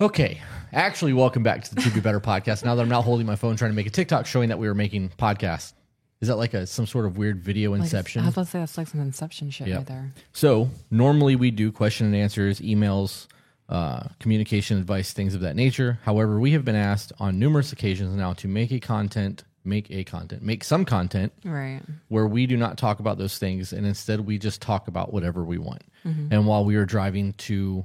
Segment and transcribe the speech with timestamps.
[0.00, 0.40] Okay.
[0.72, 2.64] Actually, welcome back to the To Be Better podcast.
[2.64, 4.68] Now that I'm not holding my phone trying to make a TikTok showing that we
[4.68, 5.72] were making podcasts.
[6.20, 8.22] Is that like a some sort of weird video Like, inception?
[8.22, 9.76] I was about to say that's like some Inception shit Yep.
[9.78, 10.12] right there.
[10.32, 13.26] So normally we do question and answers, emails,
[13.68, 15.98] uh, communication advice, things of that nature.
[16.04, 20.04] However, we have been asked on numerous occasions now to make a content, make a
[20.04, 21.80] content, make some content Right.
[22.08, 25.44] where we do not talk about those things and instead we just talk about whatever
[25.44, 25.82] we want.
[26.30, 27.84] And while we are driving to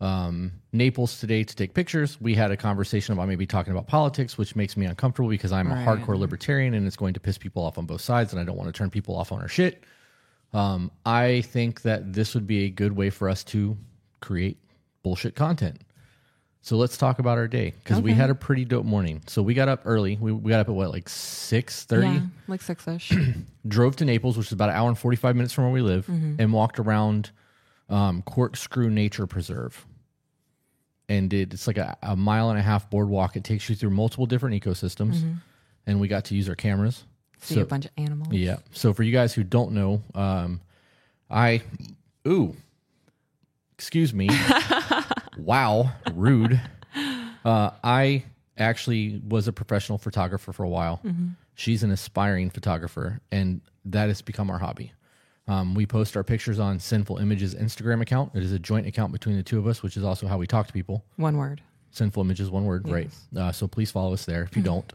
[0.00, 4.38] um, Naples today to take pictures, we had a conversation about maybe talking about politics,
[4.38, 7.64] which makes me uncomfortable because I'm a hardcore libertarian and it's going to piss people
[7.64, 9.82] off on both sides, and I don't want to turn people off on our shit.
[10.52, 13.76] Um, I think that this would be a good way for us to
[14.20, 14.58] create
[15.02, 15.82] bullshit content.
[16.60, 19.22] So let's talk about our day because we had a pretty dope morning.
[19.26, 20.16] So we got up early.
[20.20, 23.12] We, we got up at what like six thirty Yeah, like six ish.
[23.68, 26.08] drove to Naples, which is about an hour and 45 minutes from where we live,
[26.08, 27.30] and walked around
[27.88, 29.86] um, Corkscrew Nature Preserve.
[31.08, 33.36] And did it's like a, a mile and a half boardwalk.
[33.36, 35.38] It takes you through multiple different ecosystems,
[35.86, 37.04] and we got to use our cameras.
[37.40, 38.32] See So- a bunch of animals.
[38.32, 38.56] Yeah.
[38.72, 40.60] So for you guys who don't know, um,
[41.30, 41.62] I,
[42.26, 42.54] ooh,
[43.74, 44.28] excuse me.
[45.38, 46.60] wow, rude.
[47.44, 48.24] Uh, I
[48.58, 51.00] actually was a professional photographer for a while.
[51.54, 54.92] She's an aspiring photographer, and that has become our hobby.
[55.48, 58.32] Um, we post our pictures on Sinful Images Instagram account.
[58.34, 60.46] It is a joint account between the two of us, which is also how we
[60.46, 61.04] talk to people.
[61.16, 61.62] One word.
[61.90, 63.10] Sinful Images, one word, right?
[63.34, 64.92] Uh, so please follow us there if you don't.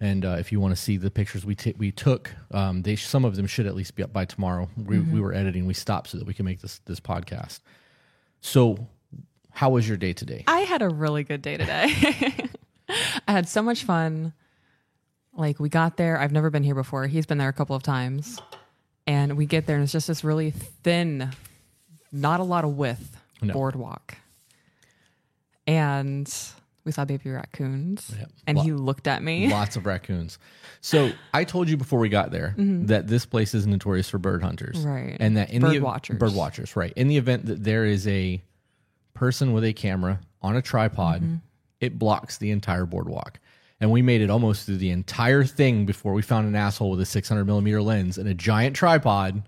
[0.00, 2.96] And uh, if you want to see the pictures we t- we took, um, they
[2.96, 4.70] some of them should at least be up by tomorrow.
[4.82, 7.60] We, we were editing, we stopped so that we can make this this podcast.
[8.40, 8.88] So,
[9.50, 10.44] how was your day today?
[10.46, 11.84] I had a really good day today.
[13.28, 14.32] I had so much fun.
[15.34, 17.06] Like we got there, I've never been here before.
[17.06, 18.40] He's been there a couple of times.
[19.06, 21.30] And we get there and it's just this really thin,
[22.12, 23.52] not a lot of width No.
[23.52, 24.16] boardwalk.
[25.66, 26.32] And
[26.84, 28.12] we saw baby raccoons.
[28.18, 28.30] Yep.
[28.46, 29.48] And he looked at me.
[29.50, 30.38] Lots of raccoons.
[30.80, 34.42] So I told you before we got there that this place is notorious for bird
[34.42, 35.16] hunters, Right.
[35.20, 36.18] And that in Bird the watchers.
[36.18, 36.92] bird watchers, right?
[36.96, 38.40] In the event that there is a
[39.14, 41.34] person with a camera on a tripod, Mm-hmm.
[41.80, 43.38] it blocks the entire boardwalk.
[43.80, 47.00] And we made it almost through the entire thing before we found an asshole with
[47.00, 49.42] a 600 millimeter lens and a giant tripod,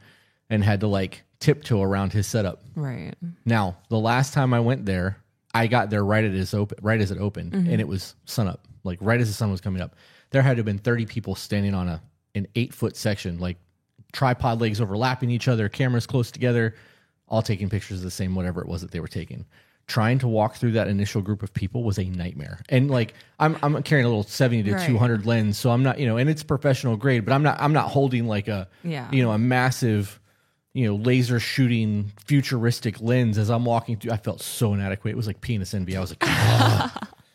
[0.48, 2.62] and had to like tiptoe around his setup.
[2.74, 3.14] Right.
[3.44, 5.18] Now, the last time I went there,
[5.54, 7.70] I got there right at its open, right as it opened, mm-hmm.
[7.70, 8.66] and it was sunup.
[8.84, 9.96] Like right as the sun was coming up,
[10.30, 12.02] there had to have been thirty people standing on a
[12.34, 13.58] an eight foot section, like
[14.12, 16.74] tripod legs overlapping each other, cameras close together,
[17.28, 19.44] all taking pictures of the same whatever it was that they were taking.
[19.92, 22.60] Trying to walk through that initial group of people was a nightmare.
[22.70, 24.86] And like I'm I'm carrying a little seventy to Right.
[24.86, 27.60] two hundred lens, so I'm not you know, and it's professional grade, but I'm not
[27.60, 29.08] I'm not holding like a Yeah.
[29.12, 30.18] you know a massive
[30.74, 34.12] you know, laser shooting futuristic lens as I'm walking through.
[34.12, 35.12] I felt so inadequate.
[35.12, 35.94] It was like penis envy.
[35.98, 36.22] I was like,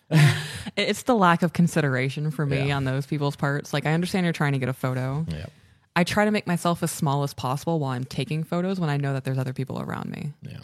[0.10, 0.34] It-
[0.76, 2.78] It's the lack of consideration for me Yeah.
[2.78, 3.74] on those people's parts.
[3.74, 5.26] Like I understand you're trying to get a photo.
[5.30, 5.46] yeah,
[5.96, 8.98] I try to make myself as small as possible while I'm taking photos when I
[8.98, 10.34] know that there's other people around me.
[10.42, 10.58] yeah.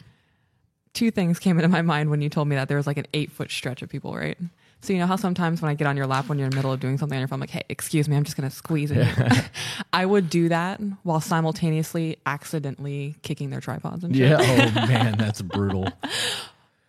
[0.93, 3.07] Two things came into my mind when you told me that there was like an
[3.13, 4.37] eight foot stretch of people, right?
[4.81, 6.55] So you know how sometimes when I get on your lap when you're in the
[6.57, 8.49] middle of doing something on your phone, I'm like, hey, excuse me, I'm just gonna
[8.51, 9.07] squeeze it.
[9.93, 14.29] I would do that while simultaneously accidentally kicking their tripods and shit.
[14.29, 14.39] Yeah.
[14.83, 15.87] Oh man, that's brutal.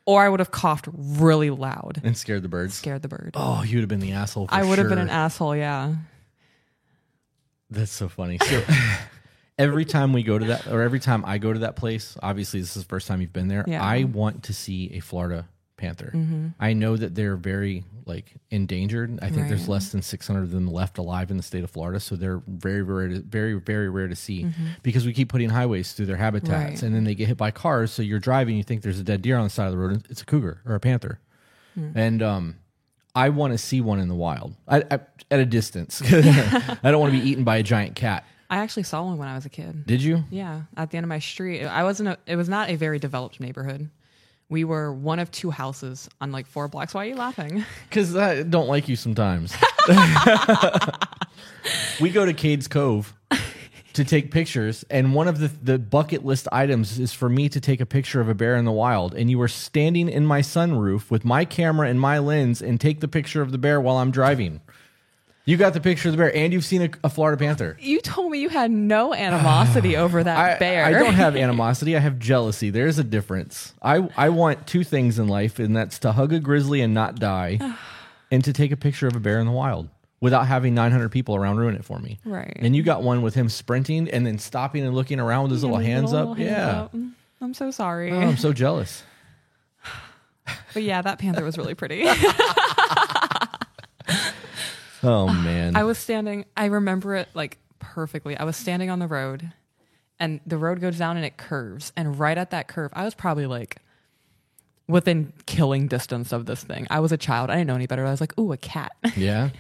[0.07, 2.75] Or I would have coughed really loud, And scared the birds.
[2.75, 3.31] scared the bird.
[3.35, 4.49] Oh, you'd have been the asshole.
[4.49, 5.95] For I would have been an asshole, yeah.
[7.71, 8.39] That's so funny.
[8.39, 8.63] So
[9.59, 12.61] every time we go to that, or every time I go to that place, obviously
[12.61, 13.65] this is the first time you've been there.
[13.67, 13.79] Yeah.
[13.81, 13.87] Mm-hmm.
[13.89, 16.13] I want to see a Florida panther.
[16.61, 19.19] I know that they're very like endangered.
[19.23, 21.99] I think there's less than 600 of them left alive in the state of Florida,
[22.01, 24.47] so they're very rare, to, very very rare to see
[24.83, 26.65] because we keep putting highways through their habitats, Mm-hmm.
[26.65, 26.83] Right.
[26.83, 27.91] and then they get hit by cars.
[27.93, 29.93] So you're driving, you think there's a dead deer on the side of the road,
[29.93, 31.19] and it's a cougar or a panther,
[31.75, 31.91] Hmm.
[31.95, 32.57] and um.
[33.17, 34.99] I want to see one in the wild I, I,
[35.31, 36.03] at a distance.
[36.13, 38.25] I don't want to be eaten by a giant cat.
[38.51, 39.87] I actually saw one when I was a kid.
[39.87, 40.25] Did you?
[40.31, 41.65] Yeah, at the end of my street.
[41.65, 42.11] I wasn't.
[42.11, 43.91] A, it was not a very developed neighborhood.
[44.49, 46.95] We were one of two houses on like four blocks.
[46.95, 47.65] Why are you laughing?
[47.89, 49.55] Because I don't like you sometimes.
[52.01, 53.15] we go to Cades Cove
[53.95, 57.61] to take pictures, and one of the, the bucket list items is for me to
[57.61, 59.15] take a picture of a bear in the wild.
[59.15, 63.01] And you were standing in my sunroof with my camera and my lens and take
[63.01, 64.61] the picture of the bear while I'm driving.
[65.47, 67.77] You got the picture of the bear, and you've seen a, a Florida panther.
[67.79, 70.85] You told me you had no animosity over that I, bear.
[70.87, 71.97] I don't have animosity.
[71.97, 72.71] I have jealousy.
[72.71, 73.75] There's a difference.
[73.83, 77.17] I, I want two things in life, and that's to hug a grizzly and not
[77.17, 77.59] die,
[78.31, 79.91] and to take a picture of a bear in the wild
[80.25, 82.19] without having 900 people around ruin it for me.
[82.25, 82.57] Right.
[82.61, 85.63] And you got one with him sprinting and then stopping and looking around with his
[85.63, 86.39] little hands little up.
[86.39, 86.81] hands yeah.
[86.81, 86.95] up.
[86.95, 87.13] Mm,
[87.43, 88.11] I'm so sorry.
[88.11, 89.03] Oh, I'm so jealous.
[90.75, 92.03] But yeah, that panther was really pretty.
[95.05, 95.77] Oh man.
[95.77, 98.37] I was standing, I remember it like perfectly.
[98.37, 99.53] I was standing on the road
[100.19, 101.93] and the road goes down and it curves.
[101.97, 103.77] And right at that curve, I was probably like
[104.89, 106.87] within killing distance of this thing.
[106.91, 107.51] I was a child.
[107.51, 108.07] I didn't know any better.
[108.07, 108.93] I was like, ooh, a cat.
[109.17, 109.51] yeah.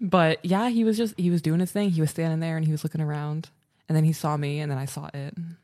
[0.00, 1.90] but yeah, he was just, he was doing his thing.
[1.90, 3.50] He was standing there and he was looking around.
[3.88, 5.36] And then he saw me and then I saw it.
[5.36, 5.56] And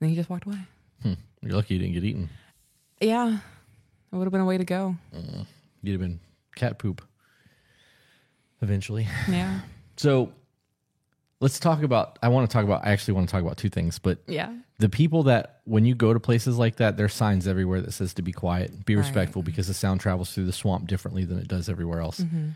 [0.00, 0.60] then he just walked away.
[1.02, 1.14] Hmm.
[1.42, 2.30] You're lucky you didn't get eaten.
[3.00, 3.38] Yeah.
[4.12, 4.96] It would have been a way to go.
[5.82, 6.20] You'd have been
[6.54, 7.02] cat poop.
[8.64, 9.06] Eventually.
[9.28, 9.60] Yeah.
[9.96, 10.32] So
[11.40, 13.68] let's talk about I want to talk about I actually want to talk about two
[13.68, 14.52] things, but Yeah.
[14.80, 18.12] the people that when you go to places like that, there's signs everywhere that says
[18.14, 19.02] to be quiet, be Right.
[19.04, 22.18] respectful because the sound travels through the swamp differently than it does everywhere else.
[22.20, 22.48] Mm-hmm.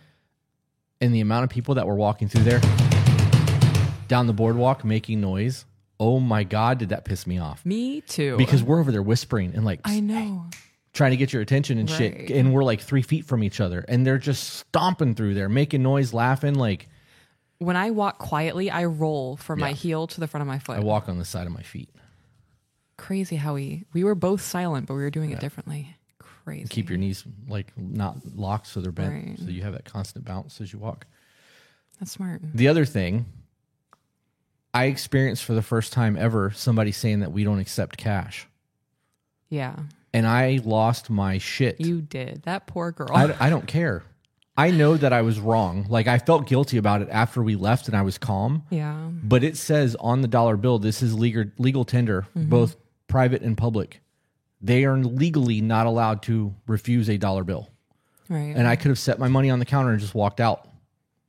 [1.00, 2.60] And the amount of people that were walking through there
[4.08, 5.64] down the boardwalk making noise,
[6.00, 7.64] oh my god, did that piss me off.
[7.64, 8.37] Me too.
[8.37, 10.46] Because we're over there whispering and like I know.
[10.98, 12.30] Trying to get your attention and shit, Right.
[12.32, 15.80] and we're like three feet from each other, and they're just stomping through there, making
[15.82, 16.54] noise, laughing.
[16.54, 16.88] Like
[17.58, 19.74] When I walk quietly, I roll from my Yeah.
[19.74, 20.76] heel to the front of my foot.
[20.76, 21.88] I walk on the side of my feet.
[22.96, 25.96] Crazy how we we were both silent, but we were doing it differently.
[26.18, 26.66] Crazy.
[26.68, 29.38] Keep your knees like not locked so they're bent, Right.
[29.38, 31.06] so you have that constant bounce as you walk.
[32.00, 32.40] That's smart.
[32.54, 33.26] The other thing,
[34.74, 38.46] I experienced for the first time ever somebody saying that we don't accept cash,
[39.48, 39.76] Yeah,
[40.12, 41.81] and I lost my shit.
[41.81, 42.43] you did.
[42.44, 43.08] That poor girl.
[43.12, 44.02] I, I don't care.
[44.56, 45.87] I know that I was wrong.
[45.88, 48.64] Like I felt guilty about it after we left, and I was calm.
[48.70, 48.96] yeah.
[49.22, 52.49] but it says on the dollar bill this is legal legal tender mm-hmm.
[52.49, 52.76] both
[53.06, 54.00] private and public
[54.60, 57.69] they are legally not allowed to refuse a dollar bill
[58.28, 58.55] Right.
[58.56, 60.69] and i could have set my money on the counter and just walked out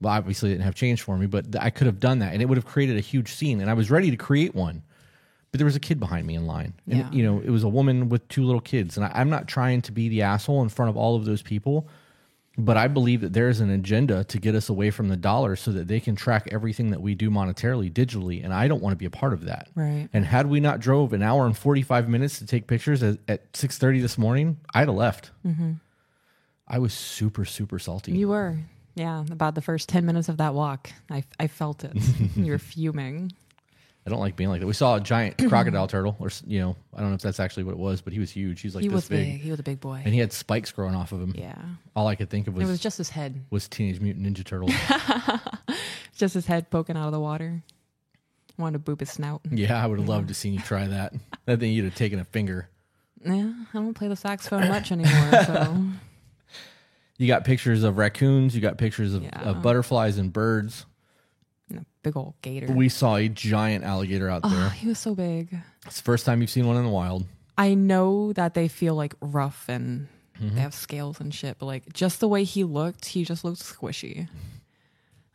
[0.02, 2.46] well obviously didn't have change for me but i could have done that and it
[2.46, 4.82] would have created a huge scene and i was ready to create one
[5.52, 7.12] but there was a kid behind me in line and Yeah.
[7.12, 9.82] you know it was a woman with two little kids and I, i'm not trying
[9.84, 11.88] to be the asshole in front of all of those people
[12.58, 15.56] but I believe that there is an agenda to get us away from the dollar
[15.56, 18.44] so that they can track everything that we do monetarily digitally.
[18.44, 19.70] And I don't want to be a part of that.
[19.76, 20.10] Right.
[20.12, 23.50] And had we not drove an hour and 45 minutes to take pictures at, at
[23.54, 25.32] 6.30 this morning, I'd have left.
[25.48, 25.74] Mm-hmm.
[26.68, 28.12] I was super, super salty.
[28.12, 28.58] you were.
[28.94, 29.24] Yeah.
[29.32, 31.94] About the first ten minutes of that walk, I I felt it.
[32.36, 33.32] you were fuming.
[34.06, 34.68] I don't like being like that.
[34.68, 37.64] We saw a giant crocodile turtle or, you know, I don't know if that's actually
[37.66, 38.62] what it was, but he was huge.
[38.62, 39.34] He's like he this was big.
[39.34, 39.42] big.
[39.42, 40.02] He was a big boy.
[40.04, 41.36] And he had spikes growing off of him.
[41.38, 41.56] yeah.
[41.96, 43.44] All I could think of was It was, was just his head.
[43.52, 44.70] was Teenage Mutant Ninja Turtle?
[46.16, 47.64] Just his head poking out of the water.
[48.58, 49.40] Wanted to boop his snout.
[49.50, 51.14] yeah, I would have loved to seen you try that.
[51.46, 52.68] That thing you'd have taken a finger.
[53.24, 55.78] Yeah, I don't play the saxophone much anymore, so
[57.18, 58.54] You got pictures of raccoons.
[58.56, 59.42] You got pictures of, Yeah.
[59.44, 60.86] of butterflies and birds.
[62.04, 62.72] Big old gator.
[62.72, 64.70] We saw a giant alligator out oh, there.
[64.70, 65.56] he was so big.
[65.86, 67.26] It's the first time you've seen one in the wild.
[67.58, 70.08] I know that they feel like rough and
[70.42, 70.56] Mm-hmm.
[70.56, 73.60] they have scales and shit, but like just the way he looked, he just looked
[73.62, 74.30] squishy.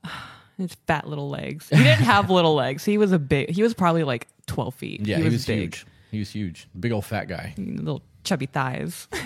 [0.56, 1.68] His fat little legs.
[1.68, 2.86] He didn't have little legs.
[2.86, 3.50] He was a big.
[3.50, 5.06] He was probably like twelve feet.
[5.06, 5.58] Yeah, he was, big.
[5.58, 5.86] huge.
[6.10, 6.68] He was huge.
[6.80, 7.52] Big old fat guy.
[7.58, 9.06] Little chubby thighs.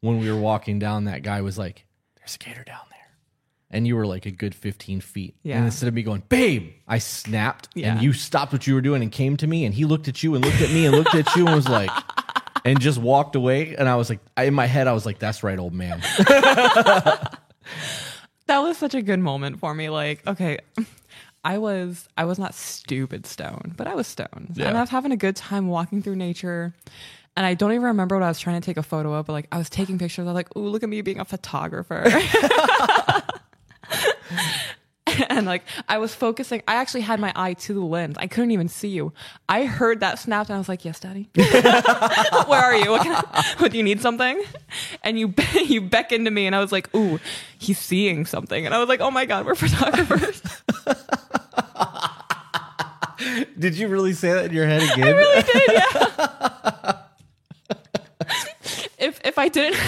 [0.00, 1.86] When we were walking down, that guy was like,
[2.16, 3.03] "There's a gator down there,"
[3.74, 5.34] and you were like a good 15 feet.
[5.42, 5.56] Yeah.
[5.56, 7.92] And instead of me going, "Babe," I snapped, Yeah.
[7.92, 10.22] and you stopped what you were doing and came to me, and he looked at
[10.22, 11.90] you and looked at me and looked at you and was like.
[12.66, 15.18] And just walked away, and I was like, I, in my head, I was like,
[15.18, 17.38] "That's right, old man." that
[18.48, 19.90] was such a good moment for me.
[19.90, 20.58] Like, okay,
[21.44, 24.68] I was I was not stupid stoned, but I was stoned, Yeah.
[24.68, 26.74] and I was having a good time walking through nature.
[27.36, 29.32] And I don't even remember what I was trying to take a photo of, but
[29.34, 30.22] like I was taking pictures.
[30.22, 32.04] I was like, "Ooh, look at me being a photographer."
[35.28, 36.62] and like I was focusing.
[36.66, 38.16] I actually had my eye to the lens.
[38.18, 39.12] I couldn't even see you.
[39.48, 42.90] I heard that snap, and I was like, "Yes, daddy." Where are you?
[42.90, 44.42] What, I, what do you need something?
[45.02, 47.20] And you be- you beckoned to me, and I was like, "Ooh,
[47.58, 50.42] he's seeing something." And I was like, "Oh my god, we're photographers."
[53.58, 55.06] Did you really say that in your head again?
[55.06, 57.02] I really did, yeah.
[58.98, 59.80] if if I didn't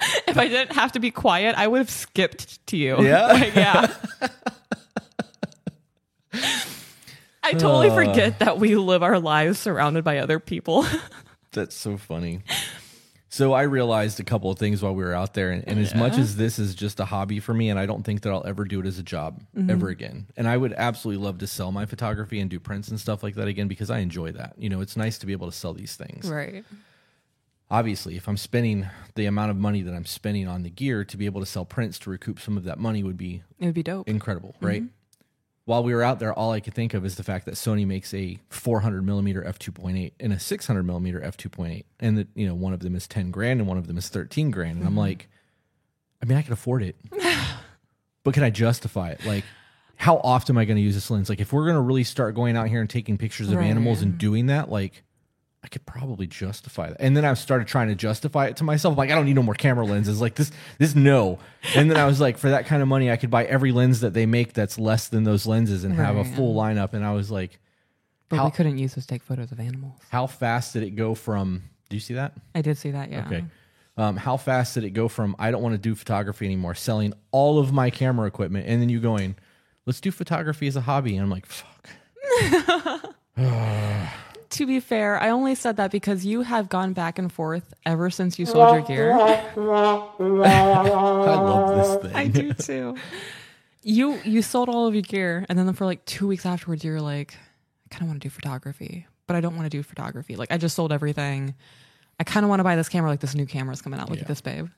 [0.26, 3.02] if I didn't have to be quiet, I would have skipped to you.
[3.02, 3.26] Yeah?
[3.32, 3.94] Like, yeah.
[7.42, 7.94] I totally Uh.
[7.94, 10.84] forget that we live our lives surrounded by other people.
[11.52, 12.40] That's so funny.
[13.28, 15.94] So I realized a couple of things while we were out there, and, and as
[15.94, 18.46] much as this is just a hobby for me, and I don't think that I'll
[18.46, 20.26] ever do it as a job ever again.
[20.38, 23.34] And I would absolutely love to sell my photography and do prints and stuff like
[23.34, 24.54] that again because I enjoy that.
[24.56, 26.30] You know, it's nice to be able to sell these things.
[26.30, 26.64] right.
[27.70, 31.16] Obviously, if I'm spending the amount of money that I'm spending on the gear to
[31.16, 33.74] be able to sell prints to recoup some of that money would be It would
[33.74, 34.08] be dope.
[34.08, 34.66] incredible, mm-hmm.
[34.66, 34.82] right?
[35.66, 37.84] while we were out there, all I could think of is the fact that Sony
[37.84, 42.46] makes a 400 millimeter f 2.8 and a 600 millimeter f 2.8, and that you
[42.46, 44.82] know one of them is 10 grand and one of them is 13 grand, and
[44.82, 44.98] I'm mm-hmm.
[45.00, 45.28] like,
[46.22, 46.96] I mean, I can afford it,
[48.22, 49.26] but can I justify it?
[49.26, 49.44] Like,
[49.96, 51.28] how often am I going to use this lens?
[51.28, 53.66] Like, if we're going to really start going out here and taking pictures of Right.
[53.66, 54.18] animals and mm-hmm.
[54.18, 55.02] doing that, like.
[55.66, 56.96] I could probably justify that.
[57.00, 58.96] And then I started trying to justify it to myself.
[58.96, 60.20] Like, I don't need no more camera lenses.
[60.20, 61.40] Like this, this no.
[61.74, 63.98] And then I was like, for that kind of money, I could buy every lens
[64.02, 66.34] that they make that's less than those lenses and have a Right.
[66.36, 66.92] full lineup.
[66.92, 67.58] And I was like,
[68.28, 69.98] But How- we couldn't use those to take photos of animals.
[70.10, 71.64] how fast did it go from?
[71.88, 72.34] Do you see that?
[72.54, 73.10] I did see that.
[73.10, 73.26] Yeah.
[73.26, 73.44] Okay.
[73.96, 77.12] Um, how fast did it go from I don't want to do photography anymore, selling
[77.32, 79.34] all of my camera equipment, and then you going,
[79.84, 81.88] let's do photography as a hobby, and I'm like, fuck.
[84.50, 88.10] To be fair, I only said that because you have gone back and forth ever
[88.10, 89.12] since you sold your gear.
[89.12, 90.16] I love
[91.76, 92.16] this thing.
[92.16, 92.94] I do too.
[93.82, 97.00] You you sold all of your gear, and then for like two weeks afterwards, you're
[97.00, 100.36] like, I kind of want to do photography, but I don't want to do photography.
[100.36, 101.54] Like I just sold everything.
[102.18, 103.10] I kind of want to buy this camera.
[103.10, 104.08] Like this new camera is coming out.
[104.08, 104.22] Look Yeah.
[104.22, 104.68] at this, babe.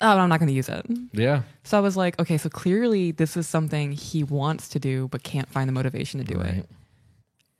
[0.00, 0.84] Oh, but I'm not going to use it.
[1.12, 1.42] Yeah.
[1.62, 5.22] So I was like, okay, so clearly this is something he wants to do, but
[5.22, 6.54] can't find the motivation to do Right.
[6.54, 6.68] it.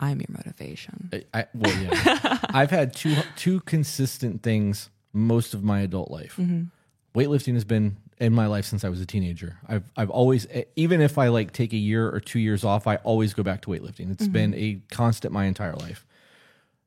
[0.00, 1.10] I'm your motivation.
[1.12, 2.38] I, I well, yeah.
[2.50, 6.36] I've had two two consistent things most of my adult life.
[6.38, 6.64] Mm-hmm.
[7.18, 9.58] Weightlifting has been in my life since I was a teenager.
[9.68, 10.46] I've I've always
[10.76, 13.62] even if I like take a year or two years off, I always go back
[13.62, 14.10] to weightlifting.
[14.10, 14.32] It's mm-hmm.
[14.32, 16.04] been a constant my entire life.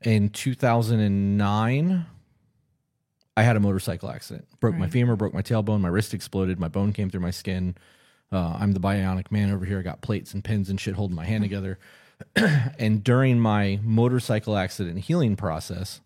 [0.04, 2.06] In 2009,
[3.36, 4.48] I had a motorcycle accident.
[4.60, 7.76] Broke my femur, broke my tailbone, my wrist exploded, my bone came through my skin.
[8.32, 9.80] Uh, I'm the bionic man over here.
[9.80, 11.50] I got plates and pins and shit holding my hand mm-hmm.
[11.50, 11.80] together.
[12.80, 16.02] and during my motorcycle accident healing process,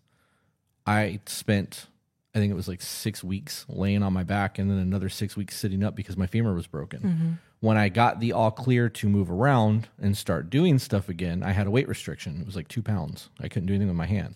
[0.86, 1.86] I spent,
[2.34, 5.36] I think it was like six weeks laying on my back and then another six
[5.36, 7.00] weeks sitting up because my femur was broken.
[7.00, 7.32] Mm-hmm.
[7.60, 11.52] When I got the all clear to move around and start doing stuff again, I
[11.52, 12.40] had a weight restriction.
[12.40, 13.28] It was like two pounds.
[13.40, 14.34] I couldn't do anything with my hand.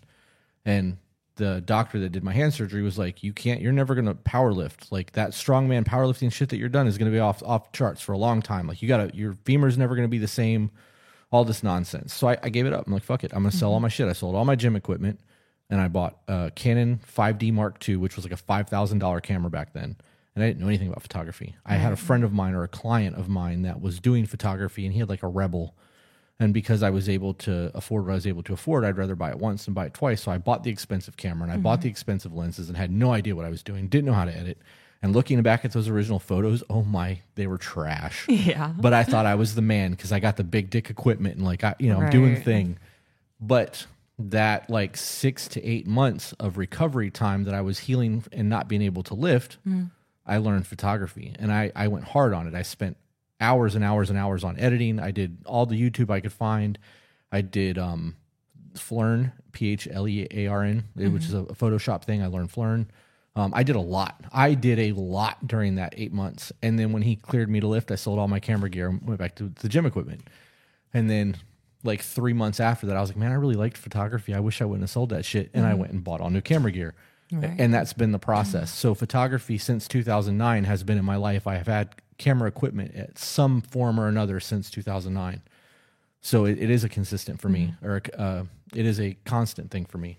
[0.65, 0.99] And
[1.37, 3.61] the doctor that did my hand surgery was like, "You can't.
[3.61, 4.91] You're never gonna power lift.
[4.91, 8.13] Like that strongman powerlifting shit that you're done is gonna be off off charts for
[8.13, 8.67] a long time.
[8.67, 9.15] Like you gotta.
[9.15, 10.71] Your femur's never gonna be the same.
[11.31, 12.15] All this nonsense.
[12.15, 12.87] So I, I gave it up.
[12.87, 13.33] I'm like, fuck it.
[13.33, 13.83] I'm gonna sell all mm-hmm.
[13.83, 14.09] my shit.
[14.09, 15.21] I sold all my gym equipment,
[15.69, 19.21] and I bought a Canon 5D Mark II, which was like a five thousand dollar
[19.21, 19.97] camera back then.
[20.35, 21.57] And I didn't know anything about photography.
[21.65, 24.85] I had a friend of mine or a client of mine that was doing photography,
[24.85, 25.75] and he had like a Rebel.
[26.39, 29.15] And because I was able to afford what I was able to afford, I'd rather
[29.15, 30.23] buy it once than buy it twice.
[30.23, 31.85] So I bought the expensive camera and I bought mm-hmm.
[31.85, 34.37] the expensive lenses and had no idea what I was doing, didn't know how to
[34.37, 34.59] edit.
[35.07, 38.27] And looking back at those original photos, oh my, they were trash.
[38.29, 38.73] Yeah.
[38.77, 41.45] but I thought I was the man because I got the big dick equipment and
[41.45, 42.77] like I, you know, I'm doing thing.
[43.41, 43.87] But
[44.19, 48.67] that like six to eight months of recovery time that I was healing and not
[48.67, 49.59] being able to lift,
[50.27, 52.55] I learned photography and I, I went hard on it.
[52.55, 52.97] I spent
[53.41, 54.99] hours and hours and hours on editing.
[54.99, 56.81] I did all the YouTube I could find.
[57.31, 58.17] I did um,
[58.75, 62.23] Phlearn, P H L E A R N, which is a Photoshop thing.
[62.25, 62.87] I learned Phlearn.
[63.37, 64.25] Um, I did a lot.
[64.33, 66.53] I did a lot during that eight months.
[66.63, 69.07] And then when he cleared me to lift, I sold all my camera gear and
[69.07, 70.27] went back to the gym equipment.
[70.95, 71.37] And then
[71.85, 74.33] like three months after that, I was like, man, I really liked photography.
[74.33, 75.51] I wish I wouldn't have sold that shit.
[75.53, 76.95] And I went and bought all new camera gear.
[77.31, 77.55] Right.
[77.59, 78.73] And that's been the process.
[78.73, 81.47] So photography since 2009 has been in my life.
[81.47, 85.43] I have had camera equipment at some form or another since 2009.
[86.23, 89.85] So it, it is a consistent for me, or uh, it is a constant thing
[89.85, 90.19] for me.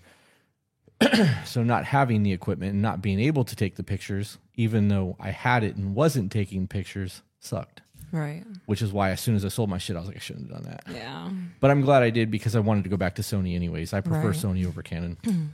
[1.44, 5.16] so not having the equipment and not being able to take the pictures, even though
[5.20, 7.82] I had it and wasn't taking pictures, sucked.
[8.10, 8.42] Right.
[8.66, 10.50] Which is why as soon as I sold my shit, I was like, I shouldn't
[10.50, 10.84] have done that.
[10.94, 11.30] Yeah.
[11.60, 13.92] But I'm glad I did because I wanted to go back to Sony anyways.
[13.92, 14.36] I prefer Right.
[14.36, 15.18] Sony over Canon.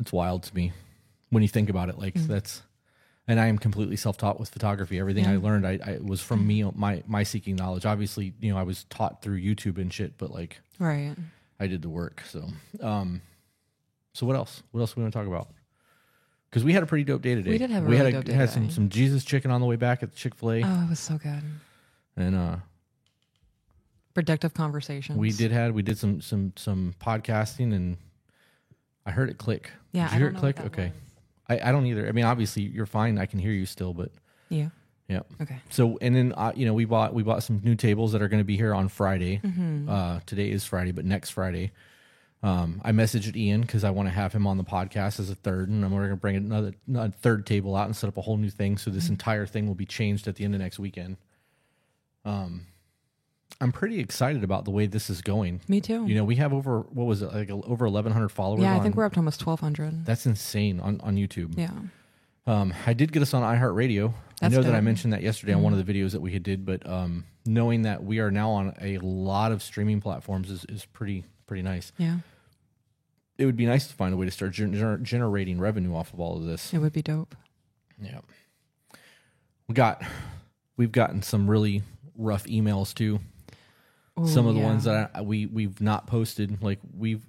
[0.00, 0.72] it's wild to me
[1.30, 1.98] when you think about it.
[1.98, 2.62] Like that's,
[3.28, 4.98] and I am completely self-taught with photography.
[4.98, 7.86] Everything I learned, I, I was from me, my my seeking knowledge.
[7.86, 11.14] Obviously, you know, I was taught through YouTube and shit, but like Right.
[11.58, 12.22] I did the work.
[12.28, 12.48] So,
[12.80, 13.22] um,
[14.16, 14.62] so what else?
[14.72, 15.48] What else we want to talk about?
[16.50, 17.50] Because we had a pretty dope day today.
[17.50, 18.74] We did have a we really had, dope day had some today.
[18.74, 21.18] some Jesus chicken on the way back at Chick Fil A, Oh, it was so
[21.18, 21.42] good.
[22.16, 22.56] and uh,
[24.14, 25.18] Productive conversations.
[25.18, 27.98] we did had we did some some some podcasting, and
[29.04, 29.70] I heard it click.
[29.92, 30.04] Yeah.
[30.04, 30.56] did you I hear don't it know click?
[30.56, 30.92] that Okay.
[31.50, 32.08] I I don't either.
[32.08, 33.18] I mean, obviously you're fine.
[33.18, 34.10] I can hear you still, but
[34.48, 34.70] Yeah.
[35.08, 35.20] yeah.
[35.42, 35.58] Okay.
[35.68, 38.28] So and then uh, you know we bought we bought some new tables that are
[38.28, 39.40] going to be here on Friday.
[39.44, 39.90] Mm-hmm.
[39.90, 41.72] Uh, today is Friday, but next Friday,
[42.46, 45.34] um, I messaged Ian because I want to have him on the podcast as a
[45.34, 48.20] third, and we're going to bring another, another third table out and set up a
[48.22, 48.78] whole new thing.
[48.78, 49.12] So this Mm-hmm.
[49.14, 51.16] entire thing will be changed at the end of next weekend.
[52.24, 52.66] Um,
[53.60, 55.60] I'm pretty excited about the way this is going.
[55.68, 56.06] Me too.
[56.06, 58.62] You know, we have over what was it like over 1,100 followers.
[58.62, 60.04] yeah, I on- think we're up to almost 1,200.
[60.04, 61.56] that's insane on on YouTube.
[61.56, 61.70] Yeah.
[62.48, 64.12] Um, I did get us on iHeartRadio.
[64.40, 66.42] I know that I mentioned that yesterday on one of the videos that we had
[66.44, 70.64] did, but um, knowing that we are now on a lot of streaming platforms is,
[70.68, 71.92] is pretty pretty nice.
[71.98, 72.18] Yeah.
[73.38, 76.20] It would be nice to find a way to start gener- generating revenue off of
[76.20, 76.72] all of this.
[76.72, 77.34] It would be dope.
[78.00, 78.20] Yeah.
[79.68, 80.02] We got
[80.76, 81.82] we've gotten some really
[82.16, 83.20] rough emails too.
[84.18, 84.66] Ooh, some of the yeah.
[84.66, 87.26] ones that I, we we've not posted like we've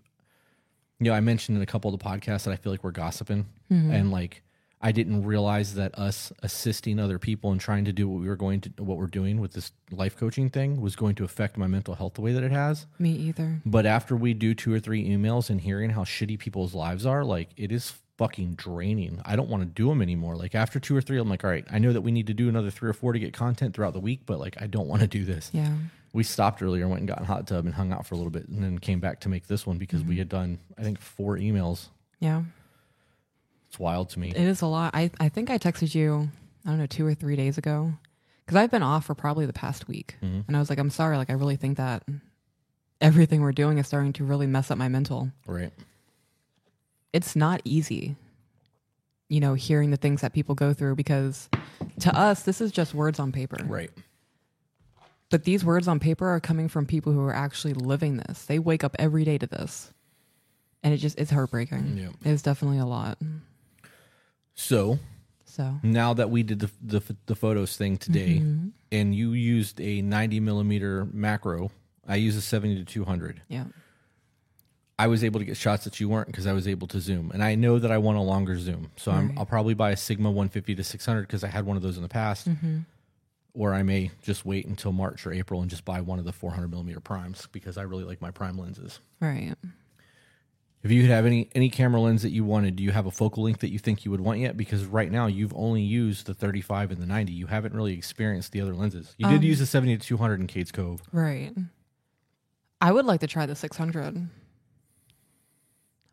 [0.99, 2.91] you know, I mentioned in a couple of the podcasts that I feel like we're
[2.91, 3.91] gossiping Mm-hmm.
[3.91, 4.41] and like
[4.79, 8.35] I didn't realize that us assisting other people and trying to do what we were
[8.35, 11.65] going to what we're doing with this life coaching thing was going to affect my
[11.67, 12.85] mental health the way that it has.
[12.99, 13.59] Me either.
[13.65, 17.23] But after we do two or three emails and hearing how shitty people's lives are,
[17.23, 19.19] like it is fucking draining.
[19.25, 20.35] I don't want to do them anymore.
[20.35, 22.33] Like after two or three, I'm like, all right, I know that we need to
[22.33, 24.87] do another three or four to get content throughout the week, but like I don't
[24.87, 25.49] want to do this.
[25.53, 25.73] Yeah.
[26.13, 28.17] We stopped earlier, went and got in a hot tub and hung out for a
[28.17, 30.09] little bit, and then came back to make this one because Mm-hmm.
[30.09, 31.87] we had done, I think, four emails.
[32.19, 32.43] Yeah.
[33.77, 34.29] It's wild to me.
[34.29, 34.95] It is a lot.
[34.95, 36.29] I, I think I texted you,
[36.65, 37.93] I don't know, two or three days ago.
[38.43, 40.15] Because I've been off for probably the past week.
[40.23, 40.41] Mm-hmm.
[40.47, 41.15] And I was like, I'm sorry.
[41.15, 42.01] Like, I really think that
[42.99, 45.29] everything we're doing is starting to really mess up my mental.
[45.45, 45.71] Right.
[47.13, 48.15] It's not easy,
[49.29, 51.47] you know, hearing the things that people go through because
[51.99, 53.59] to us, this is just words on paper.
[53.63, 53.91] Right.
[55.29, 58.45] But these words on paper are coming from people who are actually living this.
[58.45, 59.93] They wake up every day to this.
[60.81, 61.97] And it just, it's heartbreaking.
[61.99, 62.31] Yeah.
[62.31, 63.19] It's definitely a lot.
[64.57, 64.99] So
[65.45, 68.67] So, now that we did the the, the photos thing today, Mm-hmm.
[68.91, 71.71] and you used a 90 millimeter macro,
[72.07, 73.41] I use a 70 to 200.
[73.47, 73.65] yeah.
[74.99, 77.29] I was able to get shots that you weren't because I was able to zoom,
[77.31, 79.37] and I know that I want a longer zoom, so I'm, Right.
[79.37, 82.01] I'll probably buy a Sigma 150 to 600 because I had one of those in
[82.03, 82.47] the past,
[83.53, 86.33] or I may just wait until March or April and just buy one of the
[86.33, 88.99] 400 millimeter primes because I really like my prime lenses.
[89.19, 89.53] Right.
[90.83, 93.11] If you could have any any camera lens that you wanted, do you have a
[93.11, 94.55] focal length that you think you would want yet?
[94.55, 97.33] Because right now you've only used the 35 and the 90.
[97.33, 99.15] You haven't really experienced the other lenses.
[99.17, 101.01] You Um, did use the 70 to 200 in Cades Cove.
[101.11, 101.51] Right.
[102.79, 104.27] I would like to try the 600.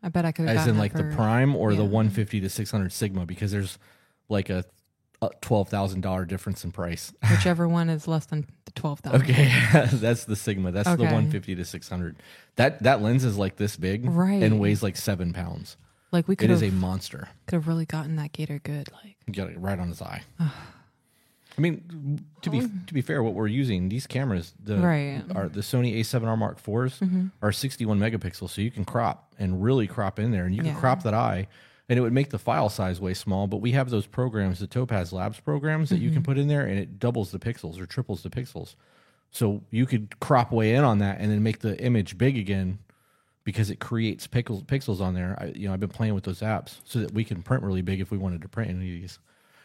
[0.01, 2.91] I bet I could have as in like the prime or the 150 to 600
[2.91, 3.77] sigma because there's
[4.29, 4.65] like a,
[5.21, 7.13] a $12,000 difference in price.
[7.31, 9.21] whichever one is less than the 12,000.
[9.21, 9.51] Okay,
[9.97, 10.71] that's the sigma.
[10.71, 11.03] That's the Okay.
[11.03, 12.15] 150 to 600.
[12.57, 14.43] That that lens is like this big Right.
[14.43, 15.77] and weighs like 7 pounds.
[16.11, 17.29] Like we It could is have a monster.
[17.47, 19.15] could have really gotten that gator good like.
[19.27, 20.21] You got it right on his eye.
[21.57, 25.21] I mean, to be to be fair, what we're using these cameras, the Right.
[25.25, 25.37] Mm-hmm.
[25.37, 29.87] are the Sony A7R Mark IVs are 61 megapixels, so you can crop and really
[29.87, 30.79] crop in there, and you can Yeah.
[30.79, 31.47] crop that eye,
[31.89, 33.47] and it would make the file size way small.
[33.47, 36.15] But we have those programs, the Topaz Labs programs, that you Mm-hmm.
[36.15, 38.75] can put in there, and it doubles the pixels or triples the pixels.
[39.31, 42.79] So you could crop way in on that, and then make the image big again.
[43.43, 46.39] Because it creates pixels, pixels on there, I, you know, I've been playing with those
[46.39, 49.01] apps so that we can print really big if we wanted to print any of
[49.01, 49.19] these.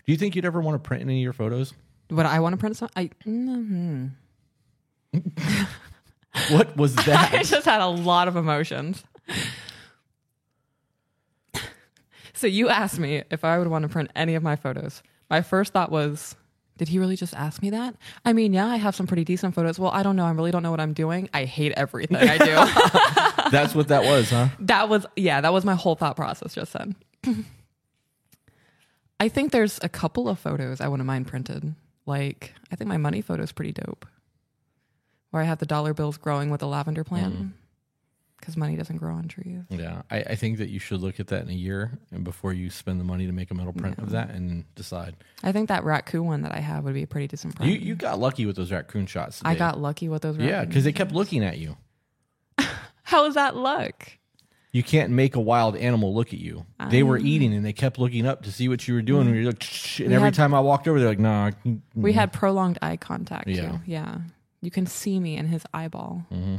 [0.04, 1.72] Do you think you'd ever want to print any of your photos?
[2.10, 2.90] Would I want to print some?
[2.94, 4.10] I mhm.
[6.50, 7.32] What was that?
[7.32, 9.02] I just had a lot of emotions.
[12.40, 15.02] So you asked me if I would want to print any of my photos.
[15.28, 16.34] My first thought was,
[16.78, 17.94] did he really just ask me that?
[18.24, 19.78] I mean, yeah, I have some pretty decent photos.
[19.78, 20.24] Well, I don't know.
[20.24, 21.28] I really don't know what I'm doing.
[21.34, 22.54] I hate everything I do.
[23.50, 24.48] That's what that was, huh?
[24.60, 26.96] that was yeah, that was my whole thought process just then.
[29.20, 31.74] I think there's a couple of photos I wouldn't mind printed.
[32.06, 34.06] Like, I think my money photo is pretty dope.
[35.30, 37.34] Where I have the dollar bills growing with a lavender plant.
[37.34, 37.50] Mm.
[38.40, 39.60] Because money doesn't grow on trees.
[39.68, 42.52] Yeah, I, I think that you should look at that in a year and before
[42.54, 45.14] you spend the money to make a metal print of that and decide.
[45.42, 47.70] I think that raccoon one that I have would be a pretty decent print.
[47.70, 49.42] You you got lucky with those raccoon shots.
[49.44, 50.38] I got lucky with those.
[50.38, 51.76] yeah, because they kept looking at you.
[53.02, 54.12] How is that luck?
[54.72, 56.64] You can't make a wild animal look at you.
[56.90, 59.26] They were eating and they kept looking up to see what you were doing.
[59.26, 61.50] And, you're like, "Shh," and every had- time I walked over, they're like, "Nah."
[61.94, 63.48] We had prolonged eye contact.
[63.48, 63.72] Yeah.
[63.72, 63.80] Too.
[63.86, 64.18] Yeah.
[64.62, 66.26] You can see me in his eyeball.
[66.30, 66.56] Mm-hmm.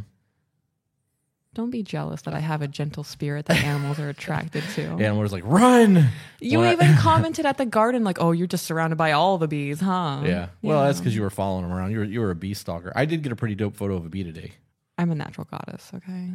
[1.54, 4.96] Don't be jealous that I have a gentle spirit that animals are attracted to.
[5.02, 6.08] And was like, "Run!"
[6.40, 9.82] You even commented at the garden like, "Oh, you're just surrounded by all the bees,
[9.82, 10.48] huh?" Yeah.
[10.62, 11.92] Well, that's because you were following them around.
[11.92, 12.94] You were you were a bee stalker.
[12.96, 14.54] I did get a pretty dope photo of a bee today.
[14.98, 15.92] I'm a natural goddess.
[15.94, 16.30] Okay,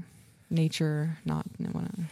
[0.50, 2.08] nature, not no one.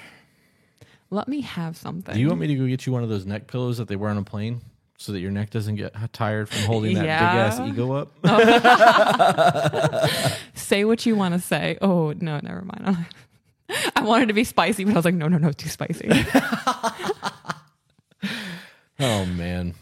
[1.11, 2.15] Let me have something.
[2.15, 3.97] Do you want me to go get you one of those neck pillows that they
[3.97, 4.63] wear on a plane
[4.99, 7.33] so that your neck doesn't get tired from holding that Yeah.
[7.33, 8.11] big ass ego up?
[8.25, 9.99] Oh.
[10.55, 11.79] say what you want to say?
[11.83, 13.07] Oh no, never mind.
[13.97, 16.09] I wanted to be spicy, but I was like, no, no, no, too spicy.
[19.01, 19.75] Oh man.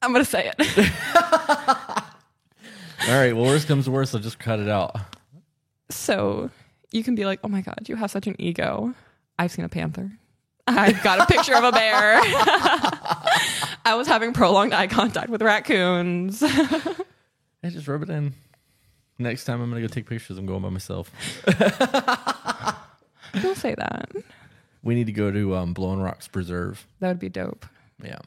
[0.00, 0.90] I'm gonna say it.
[3.08, 3.32] All right.
[3.34, 4.96] Well, worst comes to worst, I'll just cut it out.
[5.90, 6.50] so
[6.92, 8.94] you can be like, oh my god, you have such an ego.
[9.38, 10.10] I've seen a panther.
[10.66, 12.20] I've got a picture of a bear.
[13.84, 16.42] I was having prolonged eye contact with raccoons.
[16.42, 18.32] I just rub it in.
[19.18, 20.38] Next time I'm gonna go take pictures.
[20.38, 21.10] I'm going by myself.
[23.42, 24.10] Don't say that.
[24.82, 26.86] We need to go to um, Blowing Rocks Preserve.
[27.00, 27.66] That would be dope.
[28.02, 28.18] Yeah.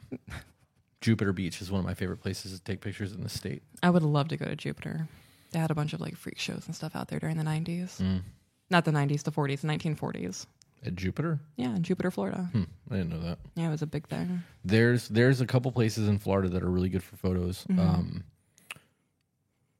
[1.01, 3.63] Jupiter Beach is one of my favorite places to take pictures in the state.
[3.83, 5.07] I would love to go to Jupiter.
[5.51, 8.01] They had a bunch of like freak shows and stuff out there during the 90s.
[8.01, 8.21] Mm.
[8.69, 10.45] Not the 90s, the 40s, 1940s.
[10.85, 11.39] At Jupiter?
[11.57, 12.49] Yeah, in Jupiter, Florida.
[12.53, 13.39] Hmm, I didn't know that.
[13.55, 14.43] Yeah, it was a big thing.
[14.63, 17.65] There's there's a couple places in Florida that are really good for photos.
[17.69, 17.79] Mhm.
[17.79, 18.23] Um,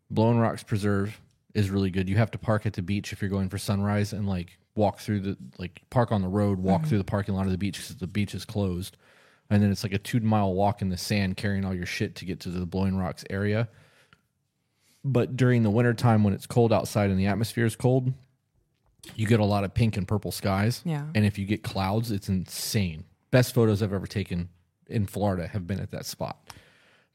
[0.10, 1.20] Blowing Rocks Preserve
[1.54, 2.08] is really good.
[2.10, 5.00] You have to park at the beach if you're going for sunrise and like walk
[5.00, 6.88] through the like park on the road, walk Mhm.
[6.88, 8.96] through the parking lot of the beach because the beach is closed,
[9.50, 12.16] and then it's like a two mile walk in the sand carrying all your shit
[12.16, 13.70] to get to the Blowing Rocks area.
[15.04, 18.14] But during the wintertime when it's cold outside and the atmosphere is cold,
[19.16, 20.82] you get a lot of pink and purple skies.
[20.86, 21.06] Yeah.
[21.16, 23.04] And if you get clouds, it's insane.
[23.32, 24.50] Best photos I've ever taken
[24.88, 26.38] in Florida have been at that spot.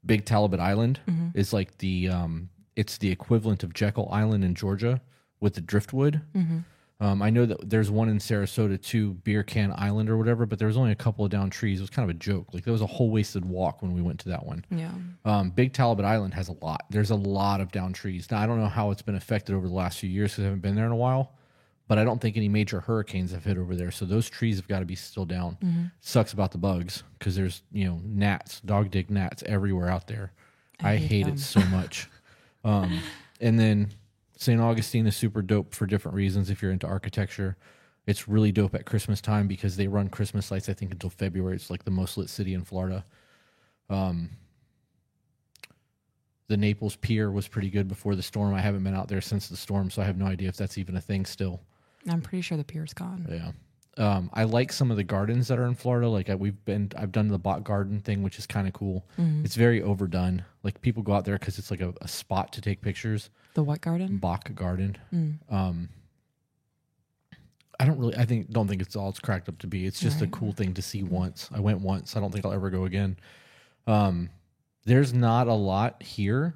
[0.05, 1.31] Big Talbot Island Mhm.
[1.35, 5.01] is like the um, it's the equivalent of Jekyll Island in Georgia
[5.41, 6.23] with the driftwood.
[6.35, 6.59] hmm
[7.01, 10.61] Um, I know that there's one in Sarasota too, Beer Can Island or whatever, but
[10.61, 11.81] there was only a couple of down trees.
[11.81, 12.55] It was kind of a joke.
[12.55, 14.65] Like there was a whole wasted walk when we went to that one.
[14.71, 14.93] Yeah.
[15.25, 16.85] Um, Big Talbot Island has a lot.
[16.91, 18.31] There's a lot of down trees.
[18.31, 20.45] Now I don't know how it's been affected over the last few years because I
[20.47, 21.33] haven't been there in a while,
[21.89, 23.91] but I don't think any major hurricanes have hit over there.
[23.91, 25.59] So those trees have got to be still down.
[25.63, 25.93] Mhm.
[26.01, 30.33] Sucks about the bugs because there's you know gnats, dog dig gnats everywhere out there.
[30.81, 32.09] I, I hate, hate it so much.
[32.65, 33.01] um,
[33.41, 33.91] and then
[34.37, 34.61] St.
[34.61, 36.51] Augustine is super dope for different reasons.
[36.51, 37.57] If you're into architecture,
[38.07, 40.69] it's really dope at Christmas time because they run Christmas lights.
[40.69, 41.57] I think until February.
[41.57, 43.05] It's like the most lit city in Florida.
[43.91, 44.31] Um,
[46.49, 48.55] the Naples Pier was pretty good before the storm.
[48.55, 50.77] I haven't been out there since the storm, so I have no idea if that's
[50.79, 51.61] even a thing still.
[52.09, 53.27] I'm pretty sure the pier's gone.
[53.31, 53.53] Yeah.
[53.99, 56.09] Um, I like some of the gardens that are in Florida.
[56.09, 59.05] Like I, we've been, I've done the Bok Garden thing, which is kind of cool.
[59.19, 59.45] Mhm.
[59.45, 60.45] It's very overdone.
[60.63, 63.29] Like people go out there because it's like a, a spot to take pictures.
[63.55, 64.17] The what garden?
[64.17, 64.97] Bok Garden.
[65.13, 65.35] Mm.
[65.53, 65.89] Um,
[67.79, 69.87] I don't really, I think, don't think it's all it's cracked up to be.
[69.87, 70.29] It's just Right.
[70.29, 71.49] a cool thing to see once.
[71.53, 72.17] I went once.
[72.17, 73.17] I don't think I'll ever go again.
[73.87, 74.31] Um,
[74.85, 76.55] there's not a lot here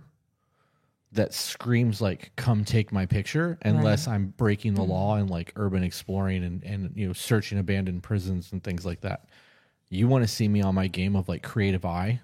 [1.16, 5.82] that screams like "come take my picture" unless I'm breaking the law and like urban
[5.82, 9.26] exploring and and you know searching abandoned prisons and things like that.
[9.88, 12.20] You want to see me on my game of like creative eye?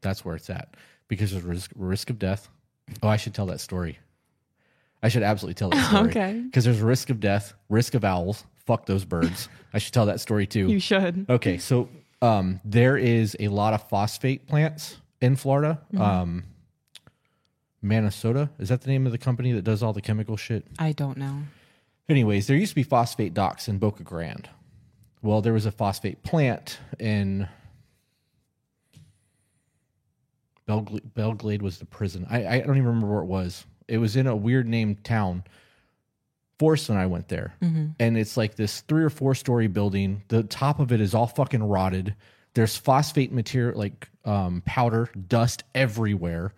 [0.00, 0.76] That's where it's at
[1.08, 2.48] because there's risk risk of death.
[3.02, 3.98] Oh, I should tell that story.
[5.02, 6.10] I should absolutely tell that story.
[6.10, 6.42] Okay.
[6.44, 8.44] Because there's risk of death, risk of owls.
[8.66, 9.48] Fuck those birds.
[9.74, 10.68] I should tell that story too.
[10.68, 11.26] You should.
[11.28, 11.90] Okay, so
[12.22, 15.80] um, there is a lot of phosphate plants in Florida.
[15.92, 16.00] Mm-hmm.
[16.00, 16.44] Um,
[17.84, 20.66] Minnesota is that the name of the company that does all the chemical shit?
[20.78, 21.42] I don't know.
[22.08, 24.48] Anyways, there used to be phosphate docks in Boca Grande.
[25.22, 27.48] Well, there was a phosphate plant in
[30.66, 32.26] Belle Glade, Belglade was the prison.
[32.30, 33.66] I, I don't even remember where it was.
[33.86, 35.44] It was in a weird named town.
[36.58, 40.22] Forrest and I went there hmm and it's like this three or four story building.
[40.28, 42.14] The top of it is all fucking rotted.
[42.54, 46.54] There's phosphate material, like um, powder, dust everywhere.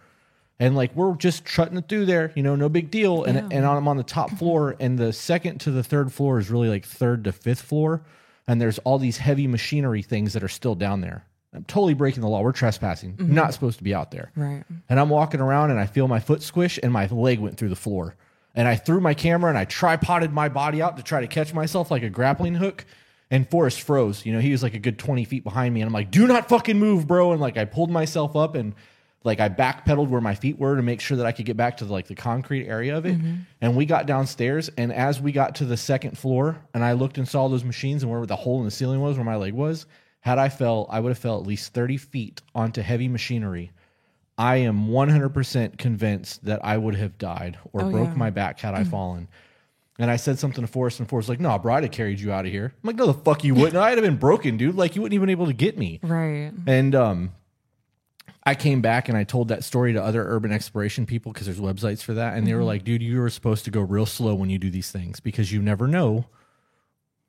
[0.59, 3.25] And like we're just trutting it through there, you know, no big deal.
[3.25, 3.49] And Yeah.
[3.59, 6.69] and I'm on the top floor, and the second to the third floor is really
[6.69, 8.03] like third to fifth floor.
[8.49, 11.25] And there's all these heavy machinery things that are still down there.
[11.53, 12.43] I'm totally breaking the law.
[12.43, 13.15] We're trespassing.
[13.15, 13.35] Mm-hmm.
[13.35, 14.31] Not supposed to be out there.
[14.37, 14.63] Right.
[14.89, 17.71] And I'm walking around and I feel my foot squish and my leg went through
[17.71, 18.15] the floor.
[18.55, 21.53] And I threw my camera and I tripoded my body out to try to catch
[21.55, 22.85] myself like a grappling hook.
[23.31, 24.25] And Forrest froze.
[24.25, 25.81] You know, he was like a good 20 feet behind me.
[25.81, 27.33] And I'm like, do not fucking move, bro.
[27.33, 28.75] And like I pulled myself up and
[29.27, 31.77] like I backpedaled where my feet were to make sure that I could get back
[31.79, 33.19] to like the concrete area of it.
[33.61, 34.71] And we got downstairs.
[34.79, 38.03] And as we got to the second floor and I looked and saw those machines
[38.03, 39.85] and where the hole in the ceiling was, where my leg was,
[40.21, 43.73] had I fell, I would have fell at least 30 feet onto heavy machinery.
[44.39, 48.15] I am 100% convinced that I would have died or Oh, broke yeah.
[48.15, 49.29] my back had I fallen.
[49.99, 52.21] And I said something to Forrest, and Forrest was like, no, bro, I'd have carried
[52.21, 52.67] you out of here.
[52.67, 53.77] I'm like, no, the fuck you wouldn't.
[53.77, 54.75] I'd have been broken, dude.
[54.75, 56.01] Like, you wouldn't even be able to get me.
[56.03, 56.53] Right.
[56.67, 57.33] And um,
[58.47, 61.59] I came back and I told that story to other urban exploration people because there's
[61.61, 62.37] websites for that.
[62.37, 64.71] And they were like, dude, you were supposed to go real slow when you do
[64.71, 66.27] these things because you never know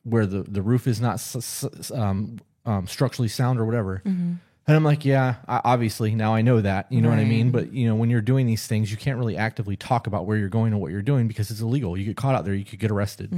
[0.03, 4.01] where the, the roof is not s- s- um, um, structurally sound or whatever.
[4.05, 7.51] And I'm like, yeah, I, obviously now I know that, you know what I mean?
[7.51, 10.37] But you know, when you're doing these things, you can't really actively talk about where
[10.37, 11.97] you're going and what you're doing because it's illegal.
[11.97, 13.31] You get caught out there, you could get arrested.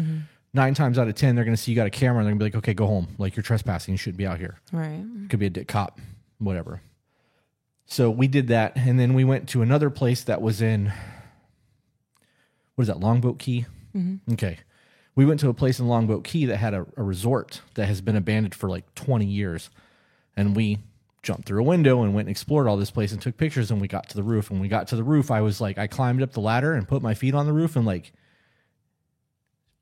[0.53, 2.31] Nine times out of 10, they're going to see you got a camera and they're
[2.33, 3.07] going to be like, okay, go home.
[3.19, 3.93] Like you're trespassing.
[3.93, 5.05] You shouldn't be out here Right.
[5.29, 5.99] could be a dick cop,
[6.39, 6.81] whatever.
[7.91, 10.93] So we did that, and then we went to another place that was in
[12.75, 13.65] what is that Longboat Key?
[13.95, 14.19] Mhm.
[14.34, 14.60] Okay,
[15.15, 17.99] we went to a place in Longboat Key that had a, a resort that has
[17.99, 19.69] been abandoned for like 20 years.
[20.38, 20.78] And we
[21.23, 23.71] jumped through a window and went and explored all this place and took pictures.
[23.71, 24.52] And we got to the roof.
[24.52, 26.88] And we got to the roof, I was like, I climbed up the ladder and
[26.88, 28.13] put my feet on the roof and like,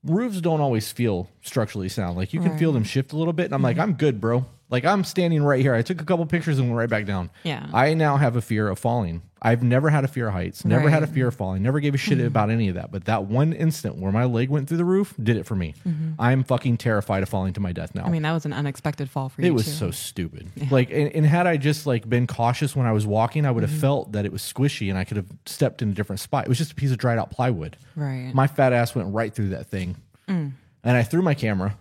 [0.04, 2.18] roofs don't always feel structurally sound.
[2.18, 3.46] Like you can feel them shift a little bit.
[3.46, 4.46] And I'm like, I'm good, bro.
[4.70, 5.74] Like I'm standing right here.
[5.74, 7.30] I took a couple pictures and went right back down.
[7.44, 7.68] Yeah.
[7.74, 9.22] I now have a fear of falling.
[9.42, 11.94] I've never had a fear of heights, never had a fear of falling, never gave
[11.94, 12.92] a shit about any of that.
[12.92, 15.76] But that one instant where my leg went through the roof did it for me.
[16.18, 18.04] I'm fucking terrified of falling to my death now.
[18.04, 19.48] I mean, that was an unexpected fall for you.
[19.48, 19.72] it was too.
[19.72, 20.50] so stupid.
[20.72, 23.62] Like, and, and had I just like been cautious when I was walking, I would
[23.64, 23.80] have Mm-hmm.
[23.80, 26.46] felt that it was squishy and I could have stepped in a different spot.
[26.46, 27.78] It was just a piece of dried out plywood.
[27.96, 28.32] right.
[28.34, 29.98] My fat ass went right through that thing.
[30.28, 30.54] Mm.
[30.84, 31.78] And I threw my camera,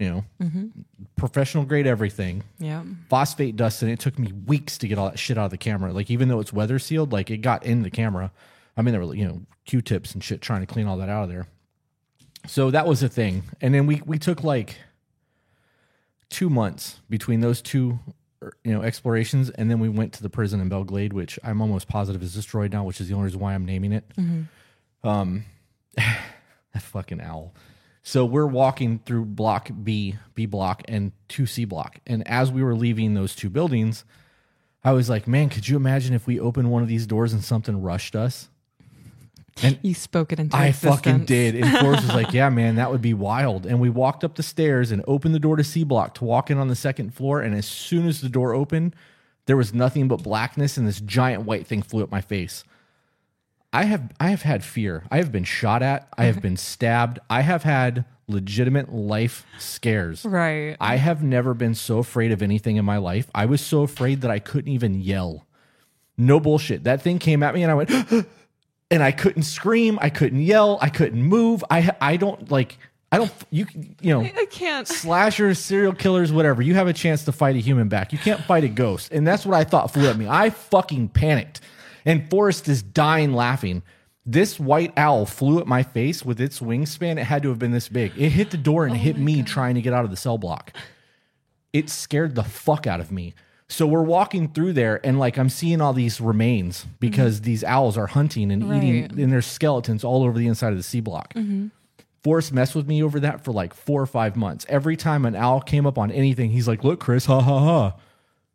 [0.00, 0.66] you know, Mm-hmm.
[1.16, 2.82] professional grade everything, yeah.
[3.08, 5.58] phosphate dust, and it took me weeks to get all that shit out of the
[5.58, 5.92] camera.
[5.92, 8.32] Like, even though it's weather sealed, like it got in the camera.
[8.76, 11.08] I mean, there were, you know, Q tips and shit trying to clean all that
[11.10, 11.46] out of there.
[12.46, 13.42] So that was a thing.
[13.60, 14.76] And then we, we took like
[16.30, 17.98] two months between those two,
[18.42, 19.50] er, you know, explorations.
[19.50, 22.32] And then we went to the prison in Belle Glade, which I'm almost positive is
[22.32, 24.04] destroyed now, which is the only reason why I'm naming it.
[25.04, 25.44] Um,
[25.96, 27.52] that fucking owl.
[28.10, 32.00] So we're walking through block B, B block, and 2C block.
[32.08, 34.04] And as we were leaving those two buildings,
[34.82, 37.44] I was like, man, could you imagine if we opened one of these doors and
[37.44, 38.48] something rushed us?
[39.62, 40.96] And You spoke it into I existence.
[40.96, 41.54] fucking did.
[41.54, 43.64] And Forrest was like, yeah, man, that would be wild.
[43.64, 46.50] And we walked up the stairs and opened the door to C block to walk
[46.50, 47.40] in on the second floor.
[47.40, 48.96] And as soon as the door opened,
[49.46, 52.64] there was nothing but blackness and this giant white thing flew at my face.
[53.72, 55.04] I have I have had fear.
[55.10, 56.08] I have been shot at.
[56.18, 57.18] I have been stabbed.
[57.28, 60.24] I have had legitimate life scares.
[60.24, 60.76] Right.
[60.80, 63.28] I have never been so afraid of anything in my life.
[63.34, 65.46] I was so afraid that I couldn't even yell.
[66.16, 66.84] No bullshit.
[66.84, 67.90] That thing came at me and I went
[68.90, 71.64] and I couldn't scream, I couldn't yell, I couldn't move.
[71.70, 72.76] I I don't like
[73.12, 73.66] I don't you
[74.00, 74.86] you know I can't.
[74.86, 76.62] slashers, serial killers, whatever.
[76.62, 78.12] You have a chance to fight a human back.
[78.12, 79.12] You can't fight a ghost.
[79.12, 80.26] And that's what I thought flew at me.
[80.28, 81.60] I fucking panicked.
[82.04, 83.82] And Forrest is dying laughing.
[84.26, 87.18] This white owl flew at my face with its wingspan.
[87.18, 88.12] It had to have been this big.
[88.16, 90.38] It hit the door and oh hit me trying to get out of the cell
[90.38, 90.72] block.
[91.72, 93.34] It scared the fuck out of me.
[93.68, 97.44] So we're walking through there and like I'm seeing all these remains because mm-hmm.
[97.44, 99.12] these owls are hunting and eating Right.
[99.12, 101.34] and there's skeletons all over the inside of the C block.
[101.34, 101.68] Mm-hmm.
[102.22, 104.66] Forrest messed with me over that for like four or five months.
[104.68, 107.94] Every time an owl came up on anything, he's like, "Look, Chris, ha ha ha."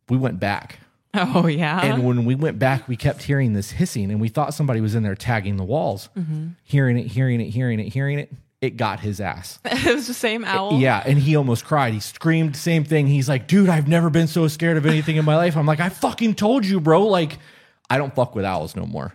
[0.08, 0.80] We went back,
[1.36, 1.82] Oh yeah.
[1.84, 4.96] and when we went back, we kept hearing this hissing, and we thought somebody was
[4.96, 6.10] in there tagging the walls.
[6.18, 6.50] Mm-hmm.
[6.64, 8.32] Hearing it, hearing it, hearing it, hearing it.
[8.62, 9.60] It got his ass.
[9.66, 10.80] it was the same owl.
[10.80, 11.94] Yeah, and he almost cried.
[11.94, 13.08] He screamed, same thing.
[13.08, 15.80] He's like, "Dude, I've never been so scared of anything in my life." I'm like,
[15.80, 17.04] "I fucking told you, bro.
[17.04, 17.38] Like,
[17.90, 19.14] I don't fuck with owls no more."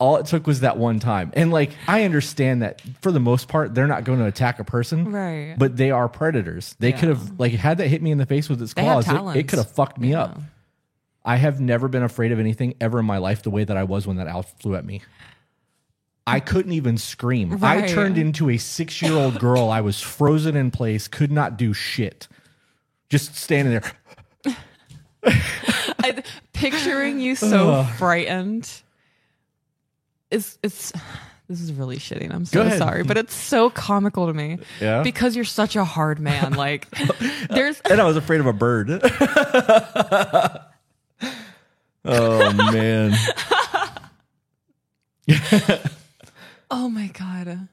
[0.00, 1.32] All it took was that one time.
[1.34, 4.64] And like I understand that for the most part they're not going to attack a
[4.64, 5.10] person.
[5.10, 5.56] Right.
[5.58, 6.76] But they are predators.
[6.78, 9.08] They could have like had that hit me in the face with its claws.
[9.08, 10.38] It, it could have fucked me up.
[11.28, 13.84] I have never been afraid of anything ever in my life the way that I
[13.84, 15.02] was when that owl flew at me.
[16.26, 17.62] I couldn't even scream.
[17.62, 19.68] I turned into a six year old girl.
[19.68, 22.28] I was frozen in place, could not do shit.
[23.10, 25.34] Just standing there.
[26.02, 26.22] I,
[26.54, 28.70] picturing you so frightened
[30.30, 30.94] is it's
[31.46, 32.32] this is really shitting.
[32.32, 34.60] I'm so sorry, but it's so comical to me.
[34.80, 35.02] Yeah?
[35.02, 36.54] Because you're such a hard man.
[36.54, 36.88] Like
[37.50, 38.88] there's And I was afraid of a bird.
[42.04, 43.12] oh, man.
[46.70, 47.68] oh my god.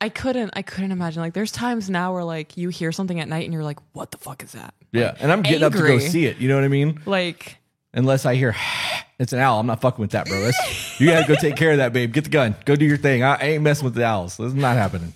[0.00, 1.22] I couldn't I couldn't imagine.
[1.22, 4.10] Like there's times now where like you hear something at night and you're like, what
[4.10, 4.74] the fuck is that?
[4.90, 5.14] Yeah.
[5.20, 6.38] And I'm getting up to go see it.
[6.38, 7.00] You know what I mean?
[7.06, 7.58] Like
[7.94, 8.56] Unless I hear
[9.18, 9.60] it's an owl.
[9.60, 10.40] I'm not fucking with that, bro.
[10.40, 12.12] That's, you gotta go take care of that, babe.
[12.12, 12.56] Get the gun.
[12.64, 13.22] Go do your thing.
[13.22, 14.36] I, I ain't messing with the owls.
[14.38, 15.12] This is not happening.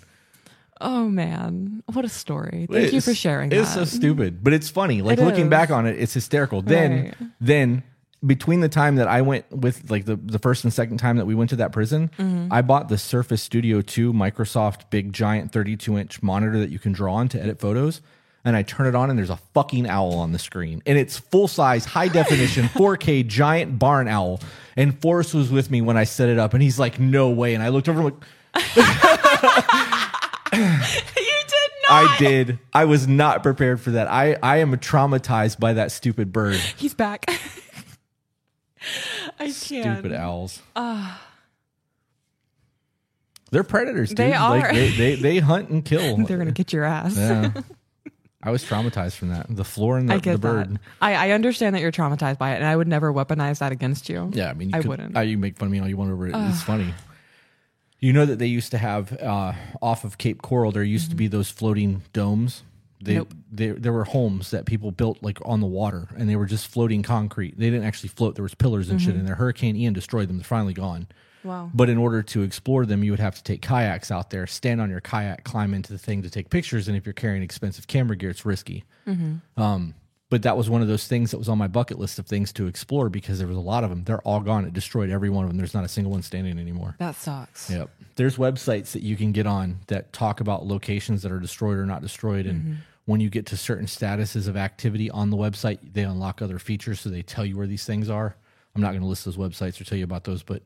[0.80, 2.66] Oh man, what a story!
[2.70, 3.86] Thank you for sharing It's that.
[3.88, 5.00] so stupid, but it's funny.
[5.00, 5.50] Like It looking is.
[5.50, 6.60] back on it, it's hysterical.
[6.60, 7.14] Then, Right.
[7.40, 7.82] then
[8.24, 11.26] between the time that I went with like the, the first and second time that
[11.26, 12.52] we went to that prison, Mm-hmm.
[12.52, 16.92] I bought the Surface Studio 2 Microsoft big giant 32 inch monitor that you can
[16.92, 18.00] draw on to edit photos.
[18.44, 20.80] And I turn it on and there's a fucking owl on the screen.
[20.86, 24.40] And it's full size, high definition, 4K giant barn owl.
[24.76, 27.54] And Forrest was with me when I set it up and he's like, no way.
[27.54, 28.22] And I looked over and like,
[28.76, 28.82] you
[30.52, 31.90] did not.
[31.90, 32.58] I did.
[32.72, 34.08] I was not prepared for that.
[34.08, 36.56] I, I am traumatized by that stupid bird.
[36.76, 37.26] He's back.
[39.38, 39.54] I can't.
[39.98, 40.60] Stupid owls.
[43.50, 44.18] They're predators, dude.
[44.18, 44.72] They Like, are.
[44.72, 46.16] they, they, they hunt and kill.
[46.26, 47.16] They're gonna get your ass.
[47.16, 47.52] yeah.
[48.42, 49.46] I was traumatized from that.
[49.48, 50.74] The floor and the, I get the bird.
[50.74, 50.80] that.
[51.00, 54.08] I, I understand that you're traumatized by it, and I would never weaponize that against
[54.08, 54.30] you.
[54.34, 55.16] Yeah, I mean, you I could, wouldn't.
[55.16, 56.34] uh, you make fun of me all you want over it.
[56.34, 56.94] It's funny.
[57.98, 60.70] You know that they used to have uh, off of Cape Coral.
[60.70, 62.62] There used to be those floating domes.
[63.06, 63.32] They, Nope.
[63.52, 66.66] they, there were homes that people built like on the water, and they were just
[66.66, 67.56] floating concrete.
[67.56, 68.34] They didn't actually float.
[68.34, 69.20] There was pillars and shit mm-hmm.
[69.20, 69.36] in there.
[69.36, 70.38] Hurricane Ian destroyed them.
[70.38, 71.06] They're finally gone.
[71.44, 71.70] Wow.
[71.72, 74.80] But in order to explore them, you would have to take kayaks out there, stand
[74.80, 76.88] on your kayak, climb into the thing to take pictures.
[76.88, 78.82] And if you're carrying expensive camera gear, it's risky.
[79.06, 79.62] Mm-hmm.
[79.62, 79.94] Um,
[80.28, 82.52] but that was one of those things that was on my bucket list of things
[82.54, 84.02] to explore because there was a lot of them.
[84.02, 84.64] They're all gone.
[84.64, 85.56] It destroyed every one of them.
[85.56, 86.96] There's not a single one standing anymore.
[86.98, 87.70] That sucks.
[87.70, 87.90] Yep.
[88.16, 91.86] There's websites that you can get on that talk about locations that are destroyed or
[91.86, 92.46] not destroyed.
[92.46, 92.74] And mm-hmm.
[93.06, 97.00] When you get to certain statuses of activity on the website, they unlock other features.
[97.00, 98.36] So they tell you where these things are.
[98.74, 100.62] I'm not going to list those websites or tell you about those, but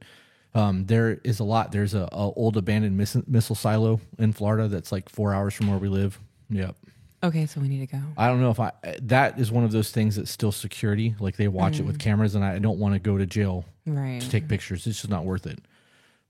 [0.54, 1.70] um, there is a lot.
[1.70, 5.68] There's a, a old abandoned miss- missile silo in Florida that's like four hours from
[5.68, 6.18] where we live.
[6.48, 6.74] Yep.
[7.22, 8.02] Okay, so we need to go.
[8.16, 8.72] I don't know if I,
[9.02, 11.14] that is one of those things that's still security.
[11.20, 14.20] Like they watch it with cameras and I don't want to go to jail Right.
[14.22, 14.86] to take pictures.
[14.86, 15.58] It's just not worth it.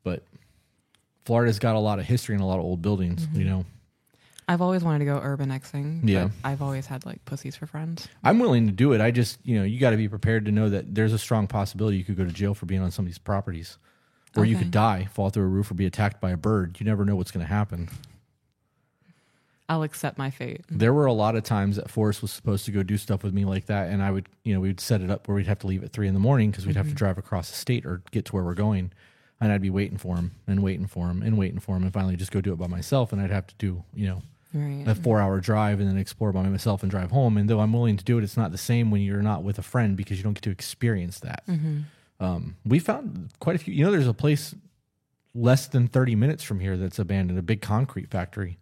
[0.03, 0.25] But
[1.25, 3.64] Florida's got a lot of history and a lot of old buildings, you know.
[4.50, 6.00] I've always wanted to go urbexing.
[6.02, 6.24] Yeah.
[6.24, 8.08] but I've always had like pussies for friends.
[8.24, 9.00] I'm willing to do it.
[9.00, 11.46] I just, you know, you got to be prepared to know that there's a strong
[11.46, 13.78] possibility you could go to jail for being on somebody's properties.
[14.36, 16.78] Or you could die, fall through a roof, or be attacked by a bird.
[16.80, 17.88] You never know what's going to happen.
[19.68, 20.62] I'll accept my fate.
[20.68, 23.32] There were a lot of times that Forrest was supposed to go do stuff with
[23.32, 25.60] me like that, and I would, you know, we'd set it up where we'd have
[25.60, 26.96] to leave at three in the morning because we'd have to mm-hmm.
[26.96, 28.90] drive across the state or get to where we're going,
[29.40, 31.92] and I'd be waiting for him and waiting for him and waiting for him, and
[31.92, 34.84] finally just go do it by myself, and I'd have to do, you know, Right.
[34.86, 37.36] a four hour drive and then explore by myself and drive home.
[37.36, 39.58] And though I'm willing to do it, it's not the same when you're not with
[39.58, 41.44] a friend because you don't get to experience that.
[42.18, 43.72] Um, we found quite a few.
[43.72, 44.54] You know, there's a place
[45.34, 48.58] less than 30 minutes from here that's abandoned, a big concrete factory.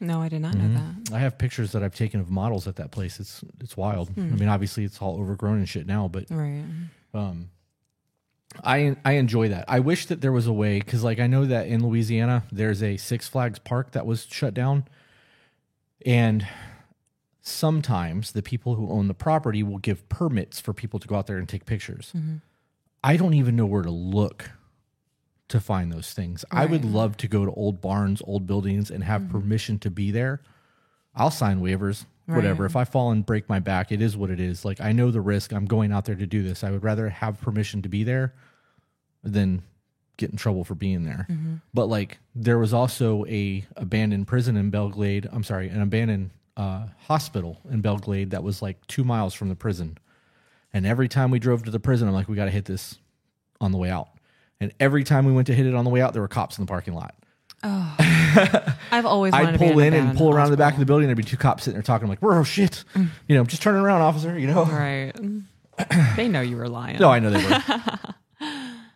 [0.00, 0.74] no, I did not Mm-hmm.
[0.74, 1.12] know that.
[1.14, 3.18] I have pictures that I've taken of models at that place.
[3.18, 4.10] It's it's wild.
[4.16, 6.62] I mean, obviously it's all overgrown and shit now, but Right.
[7.12, 7.50] um,
[8.64, 9.64] I I enjoy that.
[9.68, 12.82] I wish that there was a way because, like, I know that in Louisiana there's
[12.82, 14.84] a Six Flags park that was shut down,
[16.08, 16.48] and
[17.42, 21.26] sometimes the people who own the property will give permits for people to go out
[21.26, 22.12] there and take pictures.
[22.16, 22.36] Mm-hmm.
[23.04, 24.50] I don't even know where to look
[25.48, 26.46] to find those things.
[26.50, 29.32] I would love to go to old barns, old buildings, and have mm-hmm.
[29.32, 30.40] permission to be there.
[31.14, 32.62] I'll sign waivers, whatever.
[32.62, 32.70] Right.
[32.70, 34.64] If I fall and break my back, it is what it is.
[34.64, 35.52] Like I know the risk.
[35.52, 36.64] I'm going out there to do this.
[36.64, 38.32] I would rather have permission to be there
[39.22, 39.62] than
[40.18, 41.26] get in trouble for being there.
[41.72, 45.26] But like there was also a abandoned prison in Belle Glade.
[45.32, 49.48] I'm sorry, an abandoned uh, hospital in Belle Glade that was like two miles from
[49.48, 49.96] the prison.
[50.74, 52.98] And every time we drove to the prison, I'm like, we got to hit this
[53.60, 54.08] on the way out.
[54.60, 56.58] And every time we went to hit it on the way out, there were cops
[56.58, 57.14] in the parking lot.
[57.62, 61.06] I've always I'd pull in and pull around the back of the building.
[61.06, 62.04] There'd be two cops sitting there talking.
[62.04, 64.64] I'm like, "Bro, shit, you know, just turning around, officer." You know?
[64.64, 65.12] Right.
[66.16, 66.98] they know you were lying.
[66.98, 67.98] No, I know they were.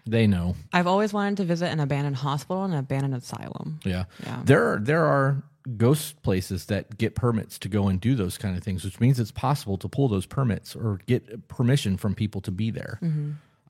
[0.07, 0.57] they know.
[0.73, 3.81] I've always wanted to visit an abandoned hospital and an abandoned asylum.
[3.85, 4.05] Yeah.
[4.25, 4.41] Yeah.
[4.45, 5.43] There are there are
[5.77, 9.21] ghost places that get permits to go and do those kind of things, which means
[9.21, 12.99] it's possible to pull those permits or get permission from people to be there.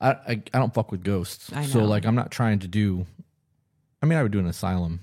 [0.01, 1.71] I, I I don't fuck with ghosts, Mm-hmm.
[1.71, 3.05] So like I'm not trying to do.
[4.01, 4.99] I mean, I would do an asylum,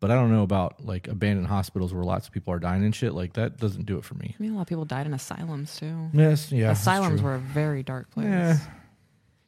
[0.00, 2.94] but I don't know about like abandoned hospitals where lots of people are dying and
[2.94, 3.14] shit.
[3.14, 4.36] Like that doesn't do it for me.
[4.38, 6.10] I mean, a lot of people died in asylums too.
[6.12, 6.72] Yes, yeah.
[6.72, 8.26] asylums were a very dark place.
[8.26, 8.58] Yeah.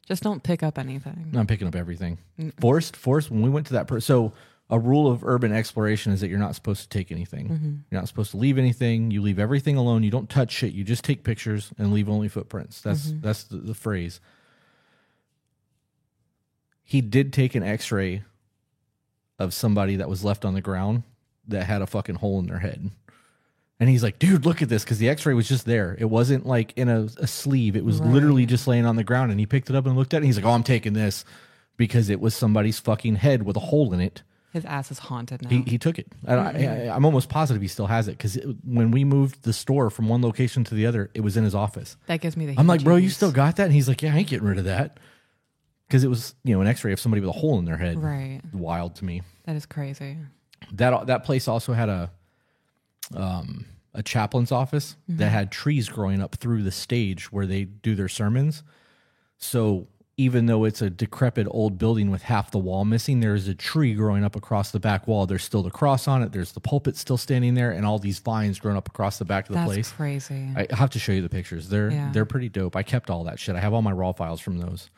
[0.07, 1.33] Just don't pick up anything.
[1.35, 2.17] I'm picking up everything.
[2.61, 3.29] Forrest, Forrest.
[3.29, 4.31] When we went to that, per- so
[4.69, 7.49] a rule of urban exploration is that you're not supposed to take anything.
[7.49, 7.75] Mm-hmm.
[7.91, 9.11] You're not supposed to leave anything.
[9.11, 10.03] You leave everything alone.
[10.03, 10.73] You don't touch shit.
[10.73, 12.81] You just take pictures and leave only footprints.
[12.81, 13.21] That's mm-hmm.
[13.21, 14.21] that's the, the phrase.
[16.83, 18.23] He did take an X-ray
[19.39, 21.03] of somebody that was left on the ground
[21.49, 22.91] that had a fucking hole in their head.
[23.79, 24.83] And he's like, dude, look at this.
[24.83, 25.95] Cause the x ray was just there.
[25.99, 27.75] It wasn't like in a, a sleeve.
[27.75, 28.11] It was Right.
[28.11, 29.29] literally just laying on the ground.
[29.31, 30.19] And he picked it up and looked at it.
[30.21, 31.23] And he's like, oh, I'm taking this
[31.77, 34.23] because it was somebody's fucking head with a hole in it.
[34.51, 35.49] His ass is haunted now.
[35.49, 36.07] He, he took it.
[36.25, 36.89] And I, mm-hmm.
[36.89, 40.09] I, I'm almost positive he still has it because when we moved the store from
[40.09, 41.97] one location to the other, it was in his office.
[42.07, 42.55] that gives me the.
[42.57, 43.65] I'm like, bro, you still got that?
[43.65, 44.99] And he's like, yeah, I ain't getting rid of that.
[45.87, 47.77] Because it was, you know, an x ray of somebody with a hole in their
[47.77, 48.01] head.
[48.01, 48.41] Right.
[48.51, 50.17] Wild to me That is crazy.
[50.73, 52.11] that that place also had a
[53.15, 57.95] um a chaplain's office that had trees growing up through the stage where they do
[57.95, 58.61] their sermons.
[59.39, 63.47] So even though it's a decrepit old building with half the wall missing, there is
[63.47, 65.25] a tree growing up across the back wall.
[65.25, 66.31] There's still the cross on it.
[66.31, 69.45] There's the pulpit still standing there, and all these vines growing up across the back
[69.45, 69.91] of the That's place.
[69.91, 70.49] crazy.
[70.55, 71.69] I have to show you the pictures.
[71.69, 72.11] They're Yeah.
[72.11, 72.75] they're pretty dope.
[72.75, 73.55] I kept all that shit.
[73.55, 74.89] I have all my raw files from those.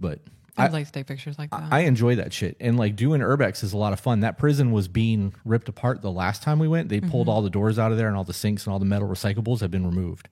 [0.00, 0.20] But
[0.56, 1.64] I'd like to take pictures like that.
[1.70, 2.56] I enjoy that shit.
[2.60, 4.20] And like doing urbex is a lot of fun.
[4.20, 6.88] That prison was being ripped apart the last time we went.
[6.88, 7.10] They mm-hmm.
[7.10, 9.08] pulled all the doors out of there and all the sinks and all the metal
[9.08, 10.28] recyclables have been removed.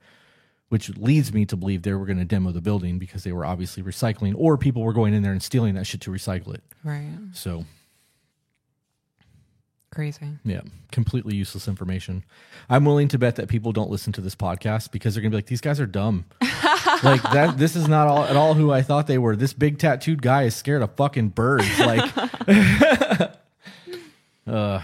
[0.69, 3.45] Which leads me to believe they were going to demo the building because they were
[3.45, 6.63] obviously recycling or people were going in there and stealing that shit to recycle it.
[6.85, 7.19] right.
[7.33, 7.65] So
[9.93, 10.39] Crazy.
[10.43, 12.25] Yeah, completely useless information.
[12.71, 15.37] I'm willing to bet that people don't listen to this podcast because they're gonna be
[15.37, 16.25] like, these guys are dumb.
[17.03, 17.57] like that.
[17.59, 19.37] This is not all at all who I thought they were.
[19.37, 21.79] This big tattooed guy is scared of fucking birds.
[21.79, 22.11] Like,
[24.47, 24.81] uh,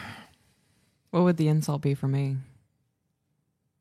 [1.11, 2.37] What would the insult be for me?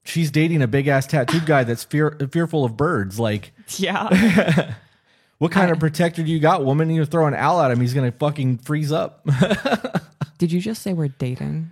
[0.04, 3.20] she's dating a big ass tattooed guy that's fear fearful of birds.
[3.20, 4.74] Like, Yeah.
[5.38, 6.90] what kind I- of protector do you got, woman?
[6.90, 9.28] You throw an owl at him, he's gonna fucking freeze up.
[10.38, 11.72] Did you just say we're dating?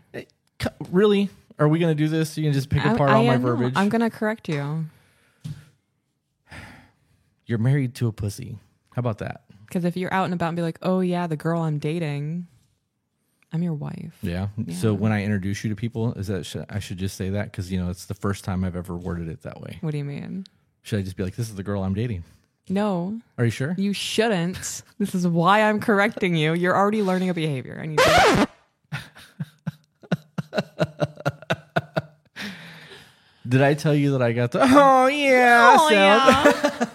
[0.91, 1.29] really?
[1.57, 2.37] Are we gonna do this?
[2.37, 3.73] You can just pick apart all my am- verbiage.
[3.77, 4.87] I'm gonna correct you
[7.45, 8.57] You're married to a pussy.
[8.93, 9.41] How about that?
[9.67, 12.47] because if you're out and about and be like, "Oh yeah, the girl I'm dating,
[13.51, 14.47] I'm your wife." Yeah.
[14.71, 17.45] So when I introduce you to people, is that should, I should just say that
[17.51, 19.79] because you know it's the first time I've ever worded it that way.
[19.81, 20.45] What do you mean?
[20.83, 22.23] Should I just be like, "This is the girl I'm dating"?
[22.69, 23.75] No, Are you sure?
[23.77, 24.81] you shouldn't.
[24.99, 26.53] this is why I'm correcting you.
[26.53, 27.79] You're already learning a behavior.
[27.81, 28.47] I need to.
[33.47, 34.59] Did I tell you that I got the?
[34.63, 35.77] Oh yeah.
[35.79, 36.55] oh sound?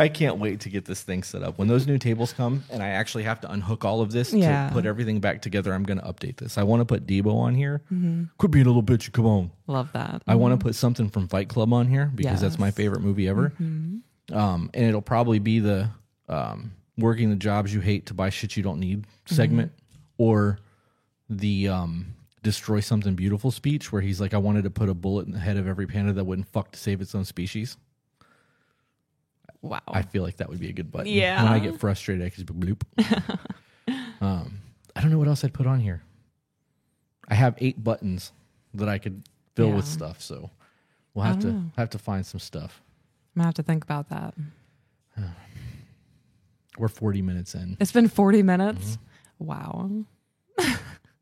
[0.00, 1.58] I can't wait to get this thing set up.
[1.58, 4.68] When those new tables come and I actually have to unhook all of this Yeah.
[4.68, 6.56] to put everything back together, I'm going to update this.
[6.58, 7.82] I want to put Deebo on here.
[7.92, 8.24] Mm-hmm.
[8.38, 9.12] Quit being a little bitch.
[9.12, 9.50] Come on.
[9.66, 10.22] Love that.
[10.26, 13.28] I want to put something from Fight Club on here because that's my favorite movie
[13.28, 13.52] ever.
[13.58, 15.90] Um, and it'll probably be the
[16.28, 19.72] um, working the jobs you hate to buy shit you don't need segment
[20.18, 20.58] or
[21.28, 25.26] the um, destroy something beautiful speech where he's like, I wanted to put a bullet
[25.26, 27.76] in the head of every panda that wouldn't fuck to save its own species.
[29.62, 29.80] Wow.
[29.88, 31.12] I feel like that would be a good button.
[31.12, 31.42] Yeah.
[31.42, 32.82] When I get frustrated, I can just bloop.
[34.20, 34.60] um,
[34.96, 36.02] I don't know what else I'd put on here.
[37.28, 38.32] I have eight buttons
[38.74, 39.22] that I could
[39.54, 40.50] fill with stuff, so
[41.14, 41.64] we'll have to know.
[41.76, 42.82] have to find some stuff.
[43.36, 44.34] I'm gonna have to think about that.
[46.78, 47.76] We're 40 minutes in.
[47.78, 48.98] It's been 40 minutes.
[49.40, 49.44] Mm-hmm.
[49.44, 49.90] Wow.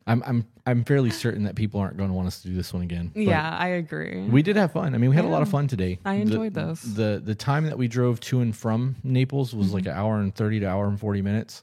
[0.08, 2.72] I'm I'm I'm fairly certain that people aren't going to want us to do this
[2.72, 3.12] one again.
[3.14, 4.22] Yeah, I agree.
[4.28, 4.94] We did have fun.
[4.94, 5.98] I mean, we had a lot of fun today.
[6.04, 6.80] I The- enjoyed those.
[6.94, 10.00] The the time that we drove to and from Naples was like an Mm-hmm.
[10.00, 11.62] hour and 30 to hour and 40 minutes.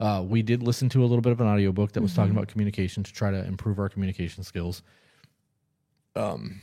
[0.00, 2.20] Uh, we did listen to a little bit of an audiobook that was Mm-hmm.
[2.22, 4.82] talking about communication to try to improve our communication skills.
[6.16, 6.60] Um,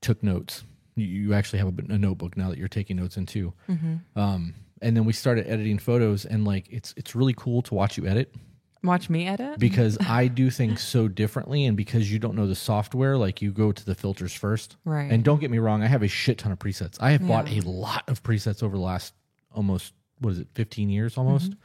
[0.00, 0.64] took notes.
[0.96, 3.52] You, you actually have a, a notebook now that you're taking notes in too.
[3.68, 4.18] Mm-hmm.
[4.18, 7.96] Um, and then we started editing photos, and like it's it's really cool to watch
[7.98, 8.34] you edit
[8.82, 9.58] Watch me edit.
[9.58, 13.52] because I do things so differently, and because you don't know the software, like you
[13.52, 14.76] go to the filters first.
[14.84, 15.10] Right.
[15.10, 16.96] And don't get me wrong, I have a shit ton of presets.
[17.00, 19.12] I have bought a lot of presets over the last
[19.54, 21.60] almost what is it, fifteen years, almost Mm-hmm.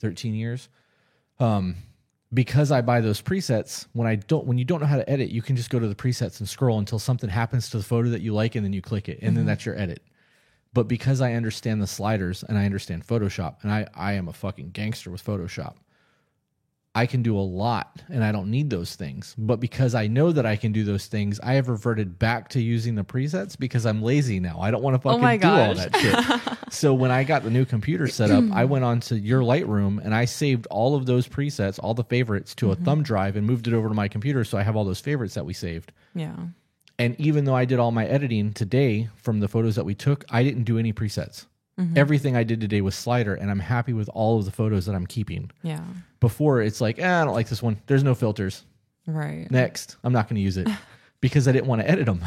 [0.00, 0.68] thirteen years.
[1.38, 1.76] Um,
[2.32, 5.30] because I buy those presets, when I don't, when you don't know how to edit,
[5.30, 8.10] you can just go to the presets and scroll until something happens to the photo
[8.10, 9.36] that you like, and then you click it, and Mm-hmm.
[9.36, 10.02] then that's your edit.
[10.72, 14.32] But because I understand the sliders and I understand Photoshop, and I I am a
[14.32, 15.74] fucking gangster with Photoshop.
[16.92, 19.34] I can do a lot and I don't need those things.
[19.38, 22.60] But because I know that I can do those things, I have reverted back to
[22.60, 24.58] using the presets because I'm lazy now.
[24.60, 26.58] I don't want to fucking Oh do all that shit.
[26.72, 30.04] so when I got the new computer set up, I went on to your Lightroom
[30.04, 32.82] and I saved all of those presets, all the favorites to Mm-hmm.
[32.82, 35.00] a thumb drive and moved it over to my computer so I have all those
[35.00, 35.92] favorites that we saved.
[36.14, 36.34] yeah.
[36.98, 40.22] And even though I did all my editing today from the photos that we took,
[40.28, 41.46] I didn't do any presets.
[41.80, 41.96] Mm-hmm.
[41.96, 44.94] Everything I did today was slider, and I'm happy with all of the photos that
[44.94, 45.50] I'm keeping.
[45.62, 45.80] Yeah.
[46.20, 47.80] Before it's like, eh, I don't like this one.
[47.86, 48.64] There's no filters.
[49.06, 49.50] Right.
[49.50, 50.68] Next, I'm not going to use it
[51.20, 52.22] because I didn't want to edit them.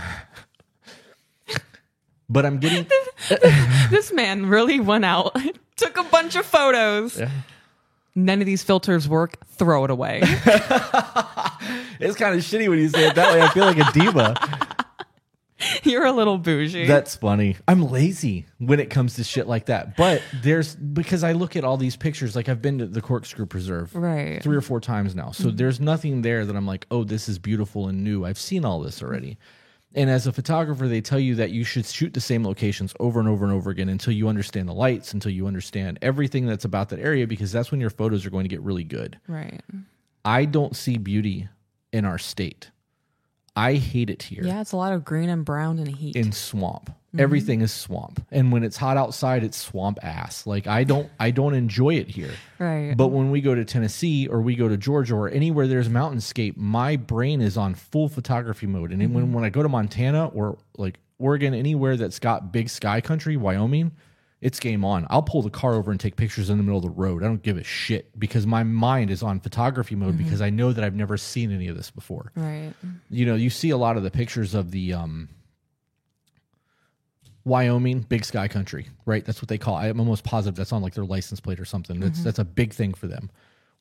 [2.30, 2.88] but I'm getting
[3.90, 5.38] this man really went out,
[5.76, 7.20] took a bunch of photos.
[7.20, 7.30] Yeah.
[8.16, 9.44] None of these filters work.
[9.48, 10.20] Throw it away.
[10.24, 13.42] it's kind of shitty when you say it that way.
[13.42, 14.36] I feel like a diva.
[15.92, 16.88] You're a little bougie.
[16.88, 17.58] That's funny.
[17.68, 19.98] I'm lazy when it comes to shit like that.
[19.98, 22.36] But there's because I look at all these pictures.
[22.36, 24.42] Like I've been to the Corkscrew Preserve right.
[24.42, 25.32] three or four times now.
[25.32, 25.58] So mm.
[25.58, 28.26] there's nothing there that I'm like, oh, this is beautiful and new.
[28.26, 29.38] I've seen all this already.
[29.96, 33.20] And as a photographer, they tell you that you should shoot the same locations over
[33.20, 36.66] and over and over again until you understand the lights, until you understand everything that's
[36.66, 39.20] about that area, because that's when your photos are going to get really good.
[39.28, 39.62] Right.
[40.26, 41.48] I don't see beauty
[41.92, 42.72] in our state.
[43.56, 46.16] I hate it here Yeah, it's a lot of green and brown and heat.
[46.16, 46.90] in swamp.
[46.90, 47.20] Mm-hmm.
[47.20, 48.26] Everything is swamp.
[48.32, 50.48] And when it's hot outside, it's swamp ass.
[50.48, 52.32] Like I don't I don't enjoy it here.
[52.58, 52.96] right.
[52.98, 56.58] But when we go to Tennessee or we go to Georgia or anywhere there's mountainscape,
[56.58, 58.92] my brain is on full photography mode.
[58.92, 59.34] And then when, mm-hmm.
[59.34, 63.92] when I go to Montana or like Oregon, anywhere that's got big sky country, Wyoming,
[64.44, 65.08] it's game on.
[65.10, 67.24] I'll pull the car over and take pictures in the middle of the road.
[67.24, 70.72] I don't give a shit because my mind is on photography mode because I know
[70.74, 72.32] that I've never seen any of this before.
[72.36, 72.74] right.
[73.10, 75.30] You know, you see a lot of the pictures of the um
[77.46, 79.26] Wyoming, big sky country, right?
[79.26, 79.78] That's what they call.
[79.80, 79.90] it.
[79.90, 82.00] I'm almost positive that's on like their license plate or something.
[82.00, 83.30] That's that's a big thing for them.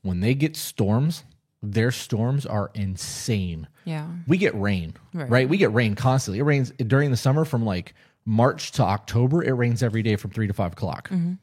[0.02, 1.22] when they get storms,
[1.62, 3.68] their storms are insane.
[3.84, 4.08] Yeah.
[4.26, 5.30] We get rain, Right.
[5.30, 5.48] right?
[5.48, 6.40] We get rain constantly.
[6.40, 7.94] It rains during the summer from like
[8.24, 9.42] March to October.
[9.42, 11.08] It rains every day from three to five o'clock.
[11.08, 11.34] Mm-hmm.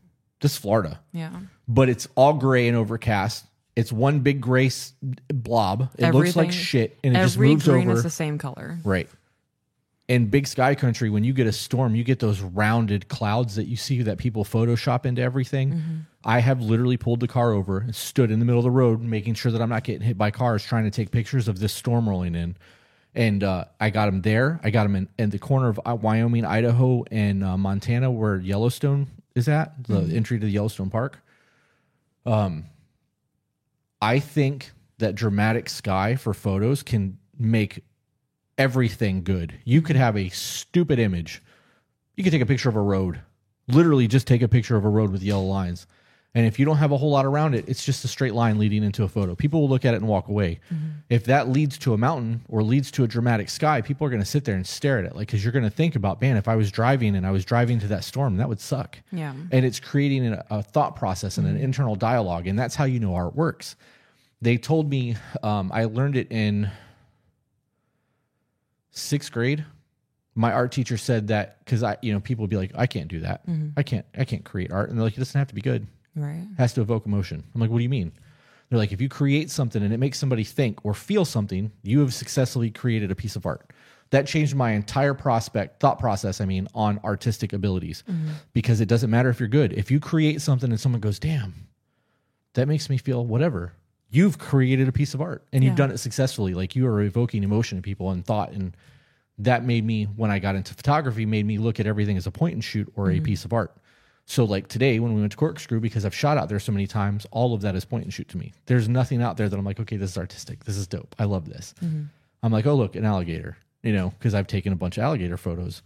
[0.42, 1.32] This is Florida, Yeah.
[1.68, 3.46] but it's all gray and overcast.
[3.76, 4.94] It's one big gray s-
[5.34, 5.90] blob.
[5.98, 7.98] It looks like Everything- shit, and it just Every moves green over.
[7.98, 8.80] is the same color.
[8.84, 9.10] Right.
[10.08, 13.66] In big sky country, when you get a storm, you get those rounded clouds that
[13.68, 16.06] you see that people Photoshop into everything.
[16.26, 19.02] I have literally pulled the car over and stood in the middle of the road,
[19.02, 21.74] making sure that I'm not getting hit by cars, trying to take pictures of this
[21.74, 22.58] storm rolling in.
[23.16, 24.60] And uh, I got him there.
[24.64, 28.38] I got him in, in the corner of uh, Wyoming, Idaho, and uh, Montana, where
[28.38, 31.20] Yellowstone is at, the entry to the Yellowstone Park.
[32.26, 32.66] Um,
[34.02, 37.84] I think that dramatic sky for photos can make
[38.58, 39.58] everything good.
[39.66, 41.42] You could have a stupid image.
[42.16, 43.22] You could take a picture of a road.
[43.68, 45.88] Literally just take a picture of a road with yellow lines.
[46.36, 48.60] And if you don't have a whole lot around it, it's just a straight line
[48.60, 49.34] leading into a photo.
[49.34, 50.60] People will look at it and walk away.
[50.72, 50.86] Mm-hmm.
[51.10, 54.22] If that leads to a mountain or leads to a dramatic sky, people are going
[54.22, 55.16] to sit there and stare at it.
[55.16, 57.46] Like, because you're going to think about, man, if I was driving and I was
[57.46, 59.34] driving to that storm, that would suck Yeah.
[59.52, 61.64] and it's creating a, a thought process and an mm-hmm.
[61.64, 63.76] internal dialogue and that's how you know art works
[64.42, 66.70] they told me um, i learned it in
[68.92, 69.66] sixth grade
[70.36, 73.08] my art teacher said that because i you know people would be like i can't
[73.08, 73.70] do that mm-hmm.
[73.78, 75.88] i can't i can't create art and they're like it doesn't have to be good
[76.20, 76.48] Right.
[76.58, 77.44] has to evoke emotion.
[77.54, 78.12] I'm like what do you mean?
[78.70, 82.00] They're like if you create something and it makes somebody think or feel something you
[82.02, 83.72] have successfully created a piece of art.
[84.12, 88.04] That changed my entire prospect thought process i mean on artistic abilities.
[88.10, 88.30] Mm-hmm.
[88.54, 89.74] Because it doesn't matter if you're good.
[89.74, 91.68] If you create something and someone goes damn
[92.54, 93.74] that makes me feel whatever
[94.12, 96.56] you've created a piece of art and you've done it successfully.
[96.56, 98.52] Like you are evoking emotion in people and thought.
[98.52, 98.76] And
[99.40, 102.32] that made me when i got into photography made me look at everything as a
[102.32, 103.24] point and shoot or a mm-hmm.
[103.24, 103.76] piece of art
[104.30, 106.86] so like today when we went to corkscrew because i've shot out there so many
[106.86, 108.54] times all of that is point and shoot to me.
[108.68, 110.64] There's nothing out there that i'm like okay this is artistic.
[110.66, 111.16] This is dope.
[111.18, 111.74] I love this.
[111.84, 112.04] Mm-hmm.
[112.44, 115.36] I'm like oh look an alligator you know because i've taken a bunch of alligator
[115.36, 115.82] photos.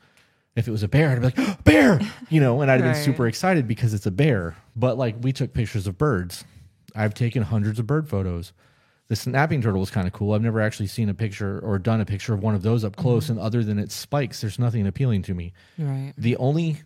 [0.55, 2.01] If it was a bear i'd be like oh, bear!
[2.29, 4.57] You know and i'd have been super excited because it's a bear.
[4.75, 6.43] But like we took pictures of birds.
[6.95, 8.51] I've taken hundreds of bird photos.
[9.07, 10.33] The snapping turtle was kind of cool.
[10.33, 12.95] I've never actually seen a picture or done a picture of one of those up
[12.95, 13.33] close mm-hmm.
[13.33, 15.53] and other than its spikes there's nothing appealing to me.
[15.77, 16.13] Right.
[16.17, 16.81] the only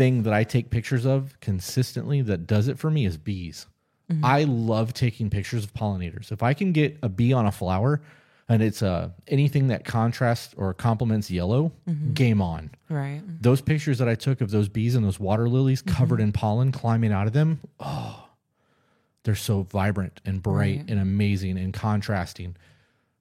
[0.00, 3.66] thing that I take pictures of consistently that does it for me is bees.
[4.10, 4.24] Mm-hmm.
[4.24, 6.32] I love taking pictures of pollinators.
[6.32, 8.00] If I can get a bee on a flower
[8.48, 12.14] and it's uh, anything that contrasts or complements yellow, mm-hmm.
[12.14, 12.70] game on.
[12.88, 13.20] Right.
[13.42, 15.94] Those pictures that I took of those bees and those water lilies mm-hmm.
[15.94, 18.26] covered in pollen climbing out of them, oh,
[19.24, 20.84] they're so vibrant and bright Right.
[20.88, 22.56] and amazing and contrasting.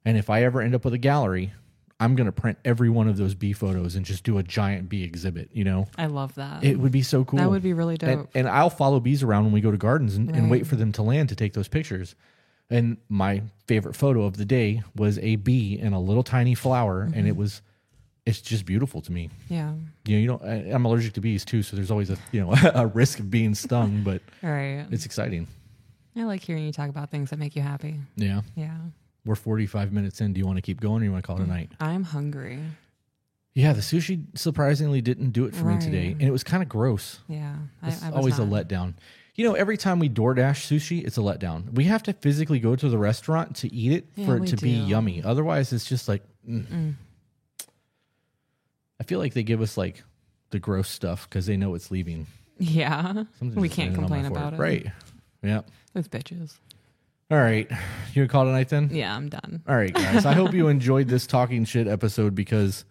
[0.06, 1.52] And if I ever end up with a gallery,
[2.00, 4.88] I'm going to print every one of those bee photos and just do a giant
[4.88, 5.88] bee exhibit, you know?
[5.98, 6.64] I love that.
[6.64, 7.40] It would be so cool.
[7.40, 8.10] that would be really dope.
[8.10, 10.76] and, and I'll follow bees around when we go to gardens and, and wait for
[10.78, 12.16] them to land to take those pictures.
[12.70, 17.02] And my favorite photo of the day was a bee in a little tiny flower,
[17.02, 17.28] and Mm-hmm.
[17.28, 17.62] it was,
[18.26, 19.30] it's just beautiful to me.
[19.50, 19.74] yeah.
[20.06, 20.44] You know, you don't.
[20.44, 23.30] I- I'm allergic to bees too, so there's always a you know a risk of
[23.32, 24.86] being stung, but Right.
[24.92, 25.48] it's exciting.
[26.16, 27.96] I like hearing you talk about things that make you happy.
[28.16, 28.78] Yeah, Yeah.
[29.30, 30.34] We're 45 minutes in.
[30.34, 31.72] Do you want to keep going, or you want to call it a night?
[31.80, 32.60] I'm hungry.
[33.54, 36.70] Yeah, the sushi surprisingly didn't do it for me today, and it was kind of
[36.70, 37.20] gross.
[37.28, 37.56] Yeah.
[37.84, 38.48] It's always not.
[38.48, 38.96] a letdown.
[39.36, 41.74] You know, every time we DoorDash sushi, it's a letdown.
[41.74, 44.58] We have to physically go to the restaurant to eat it Yeah, for it to
[44.58, 45.22] be yummy.
[45.24, 46.24] Otherwise, it's just like.
[46.48, 46.96] mm.
[49.00, 50.04] I feel like they give us like
[50.50, 52.28] the gross stuff because they know it's leaving.
[52.58, 53.14] Yeah.
[53.40, 54.76] Something's we can't landing on my complain about forehead.
[54.76, 54.86] it.
[54.86, 54.94] Right.
[55.44, 55.62] Yeah.
[55.94, 56.56] Those bitches.
[57.32, 57.70] All right.
[57.70, 58.90] You gonna call it a night then?
[58.92, 59.62] Yeah, I'm done.
[59.68, 60.26] All right, guys.
[60.26, 62.86] I hope you enjoyed this talking shit episode because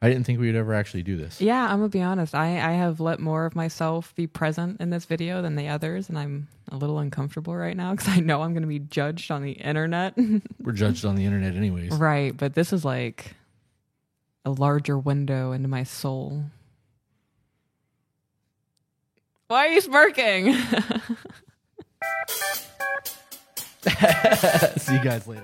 [0.00, 1.40] I didn't think we would ever actually do this.
[1.40, 2.34] Yeah, I'm gonna be honest.
[2.34, 6.08] I, I have let more of myself be present in this video than the others,
[6.08, 9.42] and I'm a little uncomfortable right now because I know I'm gonna be judged on
[9.42, 10.14] the internet.
[10.62, 11.92] We're judged on the internet, anyways.
[11.92, 13.34] right, but this is like
[14.44, 16.44] a larger window into my soul.
[19.48, 20.56] Why are you smirking?
[24.76, 25.42] See you guys later.